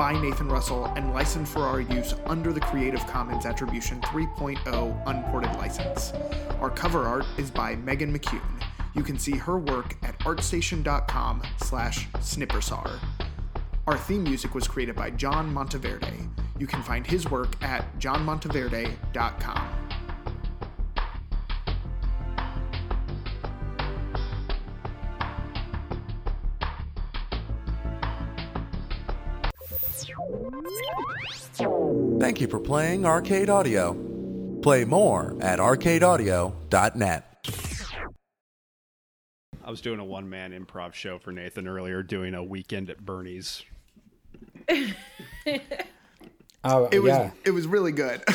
By 0.00 0.18
Nathan 0.18 0.48
Russell 0.48 0.86
and 0.96 1.12
licensed 1.12 1.52
for 1.52 1.60
our 1.60 1.82
use 1.82 2.14
under 2.24 2.54
the 2.54 2.60
Creative 2.60 3.06
Commons 3.06 3.44
Attribution 3.44 4.00
3.0 4.00 5.02
unported 5.04 5.54
license. 5.56 6.14
Our 6.58 6.70
cover 6.70 7.04
art 7.04 7.26
is 7.36 7.50
by 7.50 7.76
Megan 7.76 8.10
McCune. 8.10 8.62
You 8.94 9.02
can 9.02 9.18
see 9.18 9.32
her 9.32 9.58
work 9.58 9.98
at 10.02 10.18
artstation.com 10.20 11.42
slash 11.58 12.08
snippersar. 12.12 12.98
Our 13.86 13.98
theme 13.98 14.22
music 14.22 14.54
was 14.54 14.66
created 14.66 14.96
by 14.96 15.10
John 15.10 15.52
Monteverde. 15.52 16.30
You 16.58 16.66
can 16.66 16.82
find 16.82 17.06
his 17.06 17.30
work 17.30 17.62
at 17.62 17.98
johnmonteverde.com. 17.98 19.79
Thank 32.20 32.38
you 32.42 32.48
for 32.48 32.60
playing 32.60 33.06
Arcade 33.06 33.48
Audio. 33.48 33.94
Play 34.60 34.84
more 34.84 35.38
at 35.40 35.58
arcadeaudio.net. 35.58 37.48
I 39.64 39.70
was 39.70 39.80
doing 39.80 40.00
a 40.00 40.04
one 40.04 40.28
man 40.28 40.52
improv 40.52 40.92
show 40.92 41.18
for 41.18 41.32
Nathan 41.32 41.66
earlier, 41.66 42.02
doing 42.02 42.34
a 42.34 42.44
weekend 42.44 42.90
at 42.90 43.02
Bernie's. 43.02 43.64
Oh 46.62 46.88
It 46.92 46.98
was 46.98 47.10
yeah. 47.10 47.30
it 47.44 47.50
was 47.52 47.66
really 47.66 47.92
good. 47.92 48.22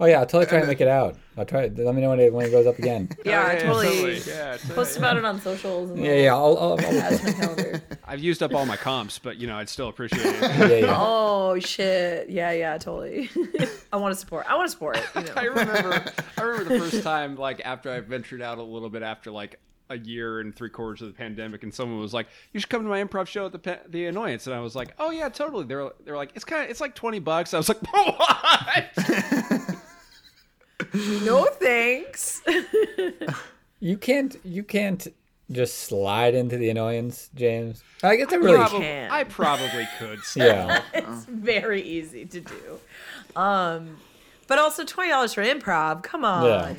Oh 0.00 0.06
yeah. 0.06 0.18
I'll 0.18 0.26
totally 0.26 0.46
try 0.46 0.58
and 0.58 0.66
make 0.66 0.80
it 0.80 0.88
out. 0.88 1.14
I'll 1.36 1.44
try. 1.44 1.66
Let 1.66 1.94
me 1.94 2.00
know 2.00 2.08
when 2.08 2.18
it 2.18 2.32
when 2.32 2.46
it 2.46 2.50
goes 2.50 2.66
up 2.66 2.78
again. 2.78 3.08
Yeah, 3.24 3.46
I 3.46 3.54
totally. 3.56 4.18
Yeah, 4.26 4.56
Post 4.70 4.96
about 4.98 5.16
it 5.16 5.24
on 5.24 5.40
socials. 5.40 5.90
And 5.90 6.02
Yeah, 6.02 6.14
yeah. 6.14 6.34
I'll, 6.34 6.58
I'll, 6.58 6.72
I'll 6.72 7.00
Add 7.00 7.22
my 7.22 7.32
calendar. 7.32 7.82
I've 8.04 8.18
used 8.18 8.42
up 8.42 8.52
all 8.52 8.66
my 8.66 8.76
comps, 8.76 9.20
but 9.20 9.36
you 9.36 9.46
know, 9.46 9.56
I'd 9.56 9.68
still 9.68 9.88
appreciate 9.88 10.24
it. 10.26 10.40
yeah, 10.42 10.66
yeah. 10.86 10.96
Oh 10.98 11.56
shit! 11.60 12.30
Yeah, 12.30 12.50
yeah, 12.50 12.78
totally. 12.78 13.30
I 13.92 13.96
want 13.98 14.12
to 14.12 14.18
support. 14.18 14.46
I 14.48 14.56
want 14.56 14.66
to 14.66 14.72
support. 14.72 14.98
You 15.14 15.20
know. 15.22 15.32
I 15.36 15.42
remember, 15.44 16.04
I 16.38 16.42
remember 16.42 16.72
the 16.78 16.80
first 16.80 17.02
time, 17.04 17.36
like 17.36 17.60
after 17.64 17.92
I 17.92 18.00
ventured 18.00 18.42
out 18.42 18.58
a 18.58 18.62
little 18.62 18.90
bit 18.90 19.02
after 19.02 19.30
like 19.30 19.60
a 19.92 19.98
year 19.98 20.40
and 20.40 20.54
three 20.54 20.70
quarters 20.70 21.02
of 21.02 21.08
the 21.08 21.14
pandemic, 21.14 21.62
and 21.62 21.72
someone 21.72 22.00
was 22.00 22.12
like, 22.14 22.26
"You 22.52 22.60
should 22.60 22.68
come 22.70 22.82
to 22.82 22.88
my 22.88 23.02
improv 23.02 23.26
show 23.26 23.46
at 23.46 23.52
the 23.52 23.58
pa- 23.58 23.80
the 23.88 24.06
Annoyance," 24.06 24.46
and 24.46 24.54
I 24.56 24.60
was 24.60 24.74
like, 24.74 24.94
"Oh 24.98 25.10
yeah, 25.10 25.28
totally." 25.28 25.64
They're 25.64 25.90
they're 26.04 26.16
like, 26.16 26.32
"It's 26.34 26.44
kind 26.44 26.64
of 26.64 26.70
it's 26.70 26.80
like 26.80 26.94
twenty 26.94 27.18
bucks." 27.18 27.54
I 27.54 27.58
was 27.58 27.68
like, 27.68 27.78
"What?" 27.92 29.76
no 31.24 31.44
thanks. 31.60 32.42
You 33.84 33.96
can't. 33.96 34.36
You 34.44 34.62
can't 34.62 35.08
just 35.50 35.80
slide 35.80 36.36
into 36.36 36.56
the 36.56 36.70
annoyance, 36.70 37.30
James. 37.34 37.82
I 38.04 38.14
guess 38.14 38.32
I 38.32 38.36
really. 38.36 38.58
Probably- 38.58 38.78
can. 38.78 39.10
I 39.10 39.24
probably 39.24 39.88
could. 39.98 40.20
Still. 40.22 40.46
Yeah. 40.46 40.82
it's 40.94 41.24
very 41.24 41.82
easy 41.82 42.24
to 42.26 42.40
do. 42.40 42.78
Um, 43.34 43.96
but 44.46 44.60
also 44.60 44.84
twenty 44.84 45.10
dollars 45.10 45.34
for 45.34 45.42
improv. 45.42 46.04
Come 46.04 46.24
on, 46.24 46.44
Yeah. 46.46 46.74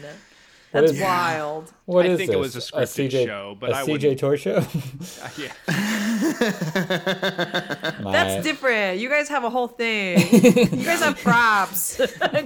That's 0.73 0.91
is- 0.93 1.01
wild. 1.01 1.71
What 1.85 2.05
I 2.05 2.09
is 2.09 2.17
think 2.17 2.31
it 2.31 2.39
was 2.39 2.55
a 2.55 2.59
scripted 2.59 3.09
CJ, 3.09 3.25
show, 3.25 3.57
but 3.59 3.71
a 3.71 3.75
I 3.75 3.83
CJ 3.83 4.17
Tour 4.17 4.37
show. 4.37 4.63
Uh, 5.21 5.29
yeah. 5.37 5.51
My- 8.01 8.11
That's 8.11 8.43
different. 8.43 8.99
You 8.99 9.09
guys 9.09 9.29
have 9.29 9.43
a 9.43 9.49
whole 9.49 9.67
thing. 9.67 10.17
you 10.31 10.85
guys 10.85 11.01
have 11.01 11.17
props, 11.19 11.97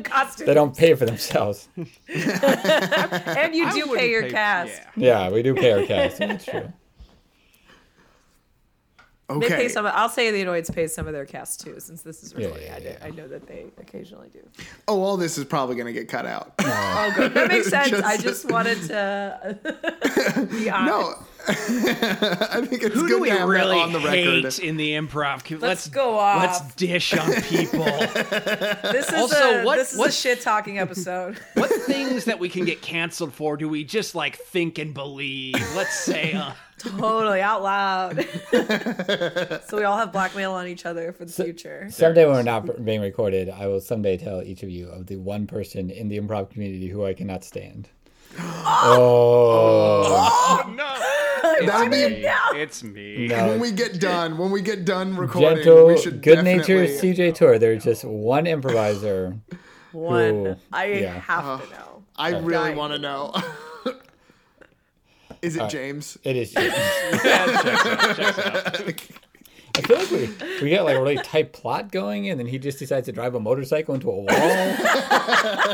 costumes, 0.03 0.45
They 0.47 0.53
don't 0.53 0.75
pay 0.75 0.93
for 0.95 1.05
themselves. 1.05 1.67
and 1.77 1.87
you 3.55 3.71
do 3.71 3.79
wouldn't 3.81 3.97
pay 3.97 4.09
your 4.11 4.29
cast. 4.29 4.81
Yeah. 4.95 5.25
Yeah, 5.25 5.29
we 5.31 5.43
do 5.43 5.53
pay 5.53 5.71
our 5.71 5.85
cast. 5.85 6.17
That's 6.19 6.45
true. 6.45 6.71
Okay. 9.29 9.49
They 9.49 9.55
pay 9.55 9.67
some. 9.67 9.85
I'll 9.85 10.07
say 10.07 10.31
the 10.31 10.41
annoyance 10.41 10.69
pays 10.69 10.93
some 10.95 11.05
of 11.05 11.11
their 11.13 11.25
cast 11.25 11.59
too, 11.59 11.77
since 11.81 12.01
this 12.01 12.23
is 12.23 12.31
Yeah, 12.31 12.45
recording. 12.45 12.67
yeah, 12.67 12.75
I, 12.75 12.79
do- 12.79 12.95
I 13.07 13.09
know 13.09 13.27
that 13.27 13.45
they 13.45 13.65
occasionally 13.77 14.29
do. 14.31 14.39
Oh, 14.87 15.01
all 15.01 15.17
this 15.17 15.37
is 15.37 15.43
probably 15.43 15.75
going 15.75 15.87
to 15.87 15.91
get 15.93 16.07
cut 16.07 16.25
out. 16.25 16.53
Oh, 16.59 17.11
good. 17.13 17.33
That 17.33 17.49
makes 17.49 17.67
sense. 17.69 17.91
I 17.93 18.13
Just- 18.15 18.23
just 18.23 18.51
wanted 18.51 18.81
to 18.83 20.47
be 20.49 20.69
honest. 20.69 20.87
no. 20.87 21.15
I 21.49 22.61
think 22.65 22.83
it's 22.83 22.93
Who 22.93 23.01
good 23.03 23.07
do 23.07 23.19
we 23.21 23.29
to 23.29 23.37
have 23.37 23.47
really 23.47 23.75
that 23.77 23.83
on 23.83 23.93
the 23.93 23.99
record. 23.99 24.43
hate 24.43 24.59
in 24.59 24.75
the 24.77 24.91
improv? 24.91 25.45
com- 25.45 25.59
Let's, 25.59 25.87
go 25.87 26.17
off. 26.17 26.41
Let's 26.41 26.75
dish 26.75 27.13
on 27.15 27.31
people. 27.43 27.85
This 28.91 29.07
is 29.09 29.13
Also, 29.13 29.61
a 29.61 29.65
what- 29.65 29.77
this 29.77 29.93
is 29.93 29.99
what- 29.99 30.09
a 30.09 30.11
shit 30.11 30.41
talking 30.41 30.79
episode. 30.79 31.37
what 31.53 31.69
things 31.71 32.25
that 32.25 32.39
we 32.39 32.49
can 32.49 32.65
get 32.65 32.81
canceled 32.81 33.33
for 33.33 33.55
do 33.57 33.69
we 33.69 33.83
just 33.83 34.15
like 34.15 34.37
think 34.37 34.77
and 34.77 34.93
believe? 34.93 35.55
Let's 35.75 35.95
say. 35.97 36.33
Uh, 36.33 36.51
totally 36.77 37.41
out 37.41 37.63
loud. 37.63 38.27
so 39.67 39.77
we 39.77 39.83
all 39.83 39.97
have 39.97 40.11
blackmail 40.11 40.51
on 40.53 40.67
each 40.67 40.85
other 40.85 41.11
for 41.13 41.25
the 41.25 41.31
future. 41.31 41.87
Someday 41.89 42.25
when 42.25 42.35
we're 42.35 42.43
not 42.43 42.83
being 42.85 43.01
recorded, 43.01 43.49
I 43.49 43.67
will 43.67 43.81
someday 43.81 44.17
tell 44.17 44.41
each 44.43 44.63
of 44.63 44.69
you 44.69 44.89
of 44.89 45.07
the 45.07 45.15
one 45.15 45.47
person 45.47 45.89
in 45.89 46.09
the 46.09 46.19
improv 46.19 46.51
community 46.51 46.87
who 46.87 47.05
I 47.05 47.13
cannot 47.13 47.43
stand. 47.43 47.89
oh. 48.39 50.63
oh 50.67 50.73
no! 50.75 51.23
That'll 51.65 51.89
be 51.89 52.09
Me. 52.09 52.29
It's 52.55 52.83
me. 52.83 53.27
No. 53.27 53.47
when 53.49 53.59
we 53.59 53.71
get 53.71 53.99
done. 53.99 54.37
When 54.37 54.51
we 54.51 54.61
get 54.61 54.85
done 54.85 55.15
recording, 55.15 55.63
Gentle, 55.63 55.87
we 55.87 55.97
should 56.01 56.21
good-natured 56.21 56.87
definitely- 56.89 57.13
CJ 57.13 57.35
Tour. 57.35 57.59
There's 57.59 57.83
just 57.83 58.03
one 58.03 58.45
improviser. 58.47 59.37
One. 59.93 60.47
Ooh, 60.47 60.55
I 60.71 60.85
yeah. 60.85 61.19
have 61.21 61.63
to 61.63 61.73
know. 61.73 62.03
I 62.17 62.37
really 62.37 62.75
want 62.75 62.93
to 62.93 62.99
know. 62.99 63.33
Is 65.41 65.55
it 65.55 65.61
uh, 65.61 65.69
James? 65.69 66.17
It 66.23 66.35
is. 66.35 66.51
James. 66.51 66.73
Yeah, 67.23 67.61
checks 67.61 67.85
out, 67.87 68.15
checks 68.15 68.39
out. 68.39 69.17
I 69.77 69.81
feel 69.81 69.97
like 69.97 70.11
we, 70.11 70.29
we 70.61 70.69
get 70.69 70.83
like 70.83 70.95
a 70.97 71.01
really 71.01 71.17
tight 71.17 71.53
plot 71.53 71.91
going, 71.91 72.29
and 72.29 72.39
then 72.39 72.47
he 72.47 72.57
just 72.57 72.79
decides 72.79 73.05
to 73.05 73.11
drive 73.11 73.35
a 73.35 73.39
motorcycle 73.39 73.93
into 73.93 74.09
a 74.09 74.15
wall. 74.15 74.27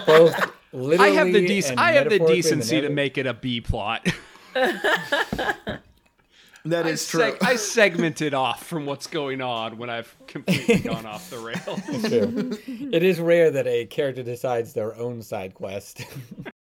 Both 0.06 0.52
literally 0.74 1.12
I 1.12 1.16
have 1.16 1.32
the 1.32 1.46
dec- 1.48 1.78
I 1.78 1.94
have 1.94 2.06
the 2.06 2.10
metaphorically 2.12 2.38
in 2.38 2.42
decency 2.42 2.82
to 2.82 2.90
make 2.90 3.18
it 3.18 3.26
a 3.26 3.34
B 3.34 3.62
plot. 3.62 4.06
That 6.66 6.86
I 6.86 6.92
true. 6.92 6.96
seg- 6.96 7.44
I 7.44 7.58
segmented 7.58 8.34
off 8.34 8.66
from 8.66 8.86
what's 8.86 9.08
going 9.08 9.42
on 9.42 9.78
when 9.78 9.90
I've 9.90 10.16
completely 10.28 10.80
gone 10.90 11.06
off 11.06 11.30
the 11.30 11.38
rails. 11.40 12.08
True. 12.08 12.58
it 12.90 13.04
is 13.04 13.20
rare 13.20 13.52
that 13.52 13.68
a 13.68 13.86
character 13.86 14.24
decides 14.24 14.72
their 14.72 14.96
own 14.96 15.22
side 15.22 15.56
quest. 15.56 16.06